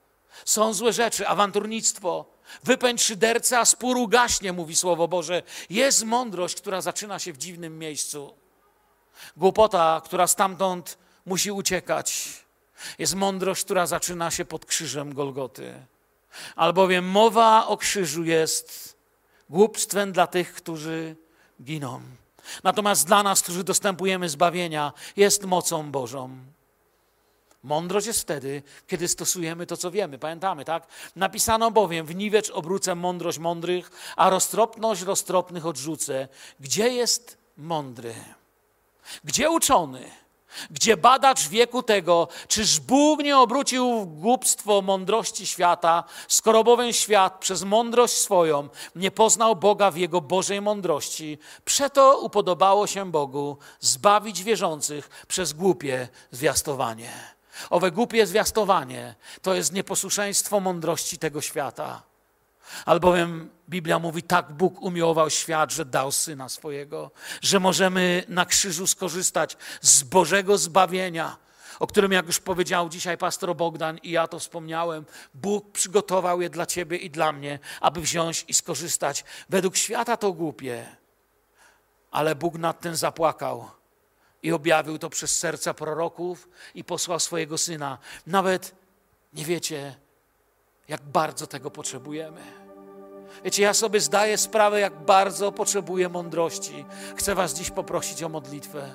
Są 0.45 0.75
złe 0.75 0.93
rzeczy, 0.93 1.29
awanturnictwo. 1.29 2.25
Wypędź 2.65 3.03
szydercę, 3.03 3.59
a 3.59 3.65
spór 3.65 3.97
ugaśnie, 3.97 4.53
mówi 4.53 4.77
Słowo 4.77 5.09
Boże. 5.09 5.43
Jest 5.71 6.05
mądrość, 6.05 6.61
która 6.61 6.81
zaczyna 6.81 7.19
się 7.19 7.33
w 7.33 7.39
dziwnym 7.39 7.79
miejscu. 7.79 8.35
Głupota, 9.37 10.03
która 10.05 10.27
stamtąd 10.27 10.99
musi 11.27 11.53
uciekać, 11.53 12.29
jest 12.99 13.15
mądrość, 13.15 13.65
która 13.65 13.87
zaczyna 13.87 14.31
się 14.31 14.45
pod 14.45 14.67
krzyżem 14.67 15.15
Golgoty. 15.15 15.75
Albowiem 16.57 17.11
mowa 17.11 17.67
o 17.67 17.77
krzyżu 17.77 18.25
jest 18.25 18.97
głupstwem 19.51 20.13
dla 20.13 20.27
tych, 20.27 20.55
którzy 20.55 21.17
giną. 21.63 22.01
Natomiast 22.65 23.07
dla 23.07 23.23
nas, 23.23 23.43
którzy 23.43 23.65
dostępujemy 23.65 24.29
zbawienia, 24.29 24.93
jest 25.17 25.45
mocą 25.45 25.91
Bożą. 25.91 26.39
Mądrość 27.63 28.07
jest 28.07 28.21
wtedy, 28.21 28.63
kiedy 28.87 29.09
stosujemy 29.09 29.67
to, 29.67 29.77
co 29.77 29.91
wiemy. 29.91 30.19
Pamiętamy, 30.19 30.65
tak? 30.65 30.87
Napisano 31.17 31.71
bowiem, 31.71 32.07
w 32.07 32.15
niwecz 32.15 32.51
obrócę 32.51 32.95
mądrość 32.95 33.39
mądrych, 33.39 33.91
a 34.17 34.31
roztropność 34.31 35.03
roztropnych 35.03 35.67
odrzucę. 35.67 36.29
Gdzie 36.61 36.89
jest 36.89 37.39
mądry? 37.57 38.15
Gdzie 39.25 39.51
uczony? 39.51 40.11
Gdzie 40.71 40.97
badacz 40.97 41.49
wieku 41.49 41.83
tego, 41.83 42.29
czyż 42.49 42.81
Bóg 42.81 43.21
nie 43.21 43.39
obrócił 43.39 44.01
w 44.01 44.07
głupstwo 44.07 44.83
mądrości 44.83 45.47
świata, 45.47 46.05
skoro 46.29 46.65
bowiem 46.65 46.93
świat 46.93 47.39
przez 47.41 47.63
mądrość 47.63 48.17
swoją 48.17 48.69
nie 48.95 49.11
poznał 49.11 49.57
Boga 49.57 49.91
w 49.91 49.97
jego 49.97 50.21
Bożej 50.21 50.61
mądrości, 50.61 51.39
przeto 51.65 52.19
upodobało 52.19 52.87
się 52.87 53.11
Bogu 53.11 53.59
zbawić 53.81 54.43
wierzących 54.43 55.25
przez 55.29 55.53
głupie 55.53 56.09
zwiastowanie. 56.31 57.11
Owe 57.71 57.91
głupie 57.91 58.27
zwiastowanie 58.27 59.15
to 59.43 59.55
jest 59.55 59.73
nieposłuszeństwo 59.73 60.61
mądrości 60.61 61.19
tego 61.19 61.41
świata. 61.41 62.03
Albowiem 62.87 63.51
Biblia 63.69 63.99
mówi, 63.99 64.23
tak 64.23 64.53
Bóg 64.53 64.83
umiłował 64.83 65.31
świat, 65.31 65.73
że 65.73 65.85
dał 65.85 66.13
syna 66.13 66.49
swojego, 66.49 67.11
że 67.43 67.61
możemy 67.61 68.25
na 68.29 68.47
krzyżu 68.47 68.87
skorzystać 68.87 69.57
z 69.81 70.03
Bożego 70.03 70.59
zbawienia, 70.59 71.37
o 71.79 71.87
którym, 71.87 72.13
jak 72.13 72.27
już 72.27 72.41
powiedział 72.41 72.89
dzisiaj 72.89 73.19
pastor 73.19 73.57
Bogdan 73.57 73.99
i 73.99 74.11
ja 74.11 74.29
to 74.29 74.39
wspomniałem, 74.39 75.05
Bóg 75.35 75.73
przygotował 75.73 76.41
je 76.41 76.51
dla 76.51 76.67
ciebie 76.67 76.97
i 76.97 77.11
dla 77.11 77.33
mnie, 77.33 77.59
aby 77.81 78.01
wziąć 78.01 78.45
i 78.49 78.55
skorzystać. 78.55 79.25
Według 79.49 79.77
świata 79.77 80.17
to 80.17 80.33
głupie, 80.33 80.87
ale 82.11 82.35
Bóg 82.35 82.55
nad 82.55 82.81
tym 82.81 82.97
zapłakał 82.97 83.71
i 84.43 84.53
objawił 84.53 84.99
to 84.99 85.11
przez 85.11 85.39
serca 85.39 85.75
proroków 85.75 86.49
i 86.75 86.85
posłał 86.85 87.21
swojego 87.21 87.59
syna. 87.59 87.99
Nawet 88.27 88.75
nie 89.33 89.45
wiecie, 89.45 89.97
jak 90.89 91.03
bardzo 91.03 91.47
tego 91.47 91.71
potrzebujemy. 91.71 92.41
Wiecie, 93.45 93.63
ja 93.63 93.75
sobie 93.75 94.01
zdaję 94.01 94.39
sprawę, 94.39 94.81
jak 94.81 95.05
bardzo 95.05 95.53
potrzebuję 95.53 96.09
mądrości. 96.09 96.85
Chcę 97.17 97.35
Was 97.35 97.55
dziś 97.55 97.71
poprosić 97.71 98.23
o 98.23 98.29
modlitwę. 98.29 98.95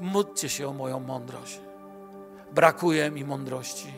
Módlcie 0.00 0.48
się 0.48 0.68
o 0.68 0.72
moją 0.72 1.00
mądrość. 1.00 1.60
Brakuje 2.52 3.10
mi 3.10 3.24
mądrości. 3.24 3.92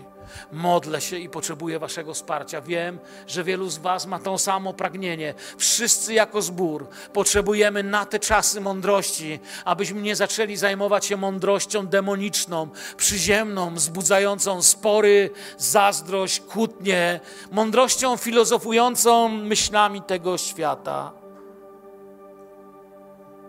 Modlę 0.52 1.00
się 1.00 1.18
i 1.18 1.28
potrzebuję 1.28 1.78
Waszego 1.78 2.14
wsparcia. 2.14 2.60
Wiem, 2.60 2.98
że 3.26 3.44
wielu 3.44 3.70
z 3.70 3.78
Was 3.78 4.06
ma 4.06 4.18
to 4.18 4.38
samo 4.38 4.72
pragnienie. 4.72 5.34
Wszyscy 5.58 6.14
jako 6.14 6.42
zbór 6.42 6.88
potrzebujemy 7.12 7.82
na 7.82 8.06
te 8.06 8.18
czasy 8.18 8.60
mądrości, 8.60 9.40
abyśmy 9.64 10.02
nie 10.02 10.16
zaczęli 10.16 10.56
zajmować 10.56 11.06
się 11.06 11.16
mądrością 11.16 11.86
demoniczną, 11.86 12.68
przyziemną, 12.96 13.74
wzbudzającą 13.74 14.62
spory, 14.62 15.30
zazdrość, 15.58 16.40
kłótnie, 16.40 17.20
mądrością 17.50 18.16
filozofującą 18.16 19.28
myślami 19.28 20.02
tego 20.02 20.38
świata. 20.38 21.12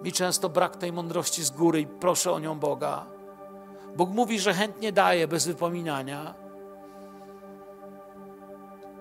Mi 0.04 0.12
często 0.12 0.50
brak 0.50 0.76
tej 0.76 0.94
mądrości 0.94 1.44
z 1.44 1.50
góry 1.50 1.82
i 1.82 1.88
proszę 1.88 2.32
o 2.32 2.40
nią 2.40 2.60
Boga. 2.60 3.06
Bóg 3.96 4.10
mówi, 4.10 4.40
że 4.40 4.54
chętnie 4.54 4.92
daje 4.92 5.28
bez 5.28 5.48
wypominania. 5.48 6.47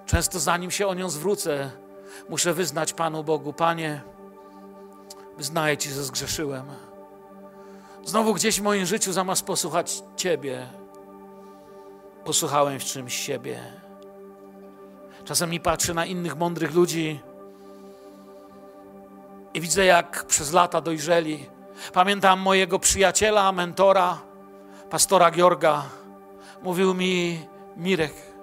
Często 0.06 0.40
zanim 0.40 0.70
się 0.70 0.86
o 0.86 0.94
nią 0.94 1.10
zwrócę, 1.10 1.70
muszę 2.28 2.54
wyznać 2.54 2.92
Panu 2.92 3.24
Bogu, 3.24 3.52
Panie, 3.52 4.02
wyznaję 5.36 5.76
Ci, 5.76 5.90
że 5.90 6.04
zgrzeszyłem. 6.04 6.66
Znowu 8.04 8.34
gdzieś 8.34 8.60
w 8.60 8.62
moim 8.62 8.86
życiu 8.86 9.12
zamiast 9.12 9.42
posłuchać 9.42 10.02
Ciebie, 10.16 10.66
posłuchałem 12.24 12.80
w 12.80 12.84
czymś 12.84 13.14
siebie. 13.14 13.60
Czasem 15.24 15.50
mi 15.50 15.60
patrzę 15.60 15.94
na 15.94 16.06
innych 16.06 16.36
mądrych 16.36 16.74
ludzi 16.74 17.20
i 19.54 19.60
widzę, 19.60 19.84
jak 19.84 20.24
przez 20.24 20.52
lata 20.52 20.80
dojrzeli. 20.80 21.46
Pamiętam 21.92 22.40
mojego 22.40 22.78
przyjaciela, 22.78 23.52
mentora, 23.52 24.18
pastora 24.90 25.30
Georga. 25.30 25.82
Mówił 26.62 26.94
mi, 26.94 27.46
Mirek, 27.76 28.35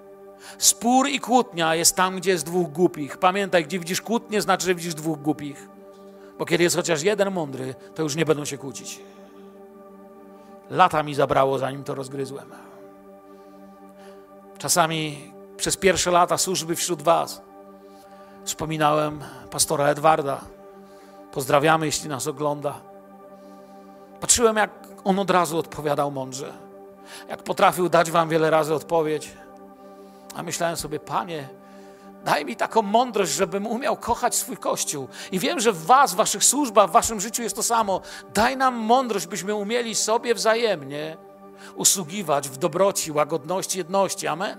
spór 0.58 1.08
i 1.08 1.20
kłótnia 1.20 1.76
jest 1.76 1.96
tam, 1.96 2.18
gdzie 2.18 2.32
jest 2.32 2.46
dwóch 2.46 2.72
głupich. 2.72 3.18
Pamiętaj, 3.18 3.66
gdzie 3.66 3.80
widzisz 3.80 4.02
kłótnię, 4.02 4.42
znaczy, 4.42 4.66
że 4.66 4.76
widzisz 4.76 4.94
dwóch 4.96 5.22
głupich. 5.22 5.68
Bo 6.40 6.46
kiedy 6.46 6.64
jest 6.64 6.76
chociaż 6.76 7.04
jeden 7.04 7.32
mądry, 7.32 7.76
to 7.96 8.04
już 8.04 8.16
nie 8.16 8.26
będą 8.26 8.46
się 8.46 8.58
kłócić. 8.58 9.00
Lata 10.70 11.04
mi 11.04 11.16
zabrało, 11.16 11.60
zanim 11.60 11.84
to 11.84 11.96
rozgryzłem. 11.96 12.50
Czasami 14.58 15.32
przez 15.58 15.78
pierwsze 15.78 16.12
lata 16.12 16.38
służby 16.38 16.76
wśród 16.76 17.02
Was 17.02 17.42
wspominałem 18.44 19.24
pastora 19.52 19.86
Edwarda. 19.86 20.42
Pozdrawiamy, 21.32 21.86
jeśli 21.86 22.10
nas 22.10 22.28
ogląda. 22.28 22.82
Patrzyłem, 24.22 24.58
jak 24.58 24.72
on 25.04 25.20
od 25.20 25.30
razu 25.30 25.58
odpowiadał 25.58 26.12
mądrze. 26.12 26.54
Jak 27.30 27.44
potrafił 27.44 27.90
dać 27.90 28.12
Wam 28.12 28.30
wiele 28.30 28.50
razy 28.50 28.74
odpowiedź. 28.74 29.32
A 30.36 30.44
myślałem 30.44 30.78
sobie, 30.78 31.00
Panie, 31.00 31.50
daj 32.26 32.46
mi 32.46 32.56
taką 32.56 32.82
mądrość, 32.82 33.32
żebym 33.32 33.68
umiał 33.68 33.98
kochać 33.98 34.36
swój 34.36 34.58
Kościół. 34.58 35.08
I 35.32 35.40
wiem, 35.40 35.60
że 35.60 35.72
w 35.72 35.86
Was, 35.86 36.14
w 36.14 36.16
Waszych 36.16 36.44
służbach, 36.44 36.90
w 36.90 36.94
Waszym 36.94 37.22
życiu 37.22 37.44
jest 37.44 37.56
to 37.56 37.64
samo. 37.64 38.02
Daj 38.34 38.58
nam 38.58 38.76
mądrość, 38.76 39.28
byśmy 39.28 39.56
umieli 39.56 39.96
sobie 39.96 40.36
wzajemnie 40.36 41.18
usługiwać 41.76 42.50
w 42.50 42.58
dobroci, 42.58 43.12
łagodności, 43.12 43.78
jedności. 43.78 44.28
Amen. 44.28 44.58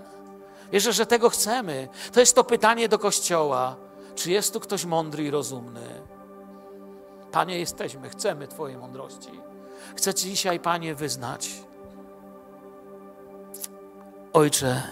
Wierzę, 0.71 0.93
że 0.93 1.05
tego 1.05 1.29
chcemy. 1.29 1.87
To 2.13 2.19
jest 2.19 2.35
to 2.35 2.43
pytanie 2.43 2.89
do 2.89 2.99
Kościoła. 2.99 3.75
Czy 4.15 4.31
jest 4.31 4.53
tu 4.53 4.59
ktoś 4.59 4.85
mądry 4.85 5.23
i 5.23 5.31
rozumny? 5.31 6.01
Panie, 7.31 7.59
jesteśmy, 7.59 8.09
chcemy 8.09 8.47
Twojej 8.47 8.77
mądrości. 8.77 9.41
Chcę 9.95 10.13
Ci 10.13 10.29
dzisiaj, 10.29 10.59
Panie, 10.59 10.95
wyznać. 10.95 11.49
Ojcze, 14.33 14.83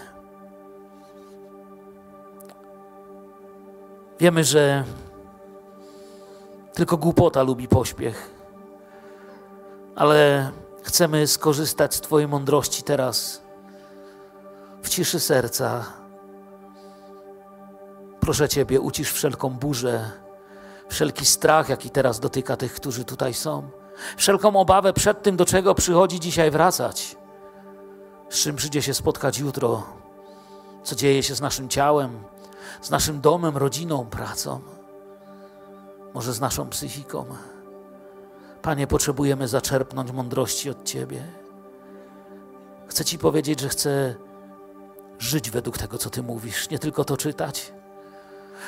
wiemy, 4.20 4.44
że 4.44 4.84
tylko 6.74 6.98
głupota 6.98 7.44
lubi 7.44 7.68
pośpiech, 7.68 8.30
ale 9.96 10.52
chcemy 10.84 11.28
skorzystać 11.28 11.96
z 11.96 12.02
Twojej 12.02 12.28
mądrości 12.28 12.84
teraz 12.84 13.42
w 14.82 14.90
ciszy 14.90 15.20
serca. 15.20 15.86
Proszę 18.20 18.50
Ciebie, 18.50 18.82
ucisz 18.82 19.12
wszelką 19.12 19.50
burzę, 19.50 20.12
wszelki 20.90 21.26
strach, 21.26 21.70
jaki 21.70 21.90
teraz 21.90 22.20
dotyka 22.20 22.58
tych, 22.58 22.74
którzy 22.74 23.06
tutaj 23.06 23.34
są, 23.34 23.70
wszelką 24.18 24.56
obawę 24.56 24.94
przed 24.94 25.24
tym, 25.24 25.38
do 25.38 25.46
czego 25.46 25.76
przychodzi 25.76 26.20
dzisiaj 26.20 26.52
wracać, 26.52 27.18
z 28.30 28.44
czym 28.44 28.56
przyjdzie 28.56 28.82
się 28.82 28.94
spotkać 28.94 29.40
jutro, 29.40 29.84
co 30.84 30.96
dzieje 30.96 31.24
się 31.24 31.36
z 31.36 31.42
naszym 31.42 31.70
ciałem, 31.70 32.24
z 32.82 32.90
naszym 32.90 33.22
domem, 33.22 33.58
rodziną, 33.58 34.06
pracą, 34.06 34.62
może 36.14 36.34
z 36.34 36.40
naszą 36.40 36.70
psychiką. 36.70 37.26
Panie, 38.62 38.88
potrzebujemy 38.88 39.48
zaczerpnąć 39.48 40.12
mądrości 40.12 40.70
od 40.70 40.84
Ciebie. 40.84 41.24
Chcę 42.88 43.06
Ci 43.06 43.18
powiedzieć, 43.18 43.60
że 43.60 43.70
chcę 43.70 44.16
żyć 45.20 45.52
według 45.52 45.78
tego, 45.78 45.98
co 45.98 46.10
Ty 46.10 46.24
mówisz, 46.24 46.70
nie 46.70 46.80
tylko 46.80 47.06
to 47.06 47.18
czytać. 47.18 47.74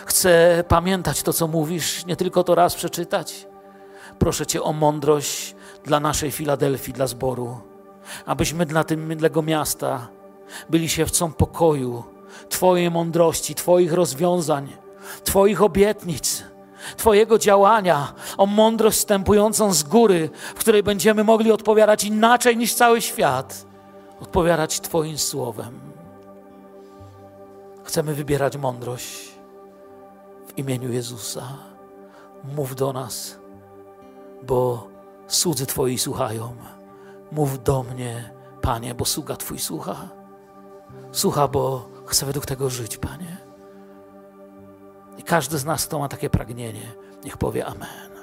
Chcę 0.06 0.64
pamiętać 0.68 1.24
to, 1.24 1.34
co 1.34 1.48
mówisz, 1.48 2.06
nie 2.06 2.16
tylko 2.16 2.44
to 2.44 2.56
raz 2.56 2.76
przeczytać. 2.76 3.48
Proszę 4.20 4.46
Cię 4.46 4.64
o 4.64 4.74
mądrość 4.74 5.56
dla 5.84 6.00
naszej 6.00 6.32
Filadelfii, 6.32 6.94
dla 6.94 7.08
zboru, 7.08 7.62
abyśmy 8.26 8.66
dla 8.66 8.84
tego 8.84 9.42
miasta 9.42 10.08
byli 10.70 10.90
siewcą 10.90 11.34
pokoju, 11.34 12.04
Twojej 12.50 12.92
mądrości, 12.92 13.56
Twoich 13.56 13.94
rozwiązań, 13.94 14.74
Twoich 15.24 15.62
obietnic, 15.62 16.44
Twojego 16.98 17.38
działania, 17.38 18.14
o 18.38 18.46
mądrość 18.46 18.98
wstępującą 18.98 19.74
z 19.74 19.84
góry, 19.84 20.30
w 20.56 20.60
której 20.60 20.84
będziemy 20.84 21.24
mogli 21.24 21.52
odpowiadać 21.52 22.04
inaczej 22.04 22.58
niż 22.58 22.74
cały 22.74 23.02
świat, 23.02 23.66
odpowiadać 24.22 24.82
Twoim 24.82 25.18
słowem. 25.18 25.80
Chcemy 27.84 28.14
wybierać 28.14 28.58
mądrość 28.58 29.32
w 30.48 30.58
imieniu 30.58 30.94
Jezusa. 30.94 31.44
Mów 32.56 32.76
do 32.76 32.94
nas, 32.94 33.40
bo 34.44 34.88
słudzy 35.28 35.66
Twoi 35.66 35.98
słuchają. 35.98 36.56
Mów 37.32 37.64
do 37.64 37.84
mnie, 37.84 38.30
Panie, 38.62 38.96
bo 38.96 39.06
sługa 39.06 39.36
Twój 39.36 39.60
słucha. 39.60 39.96
Słucha, 41.12 41.48
bo 41.48 41.90
chce 42.06 42.26
według 42.26 42.46
tego 42.46 42.70
żyć, 42.70 42.98
Panie. 42.98 43.38
I 45.18 45.24
każdy 45.24 45.58
z 45.58 45.66
nas, 45.66 45.86
kto 45.86 46.00
ma 46.00 46.08
takie 46.08 46.30
pragnienie, 46.30 46.92
niech 47.24 47.38
powie 47.38 47.66
Amen. 47.66 48.15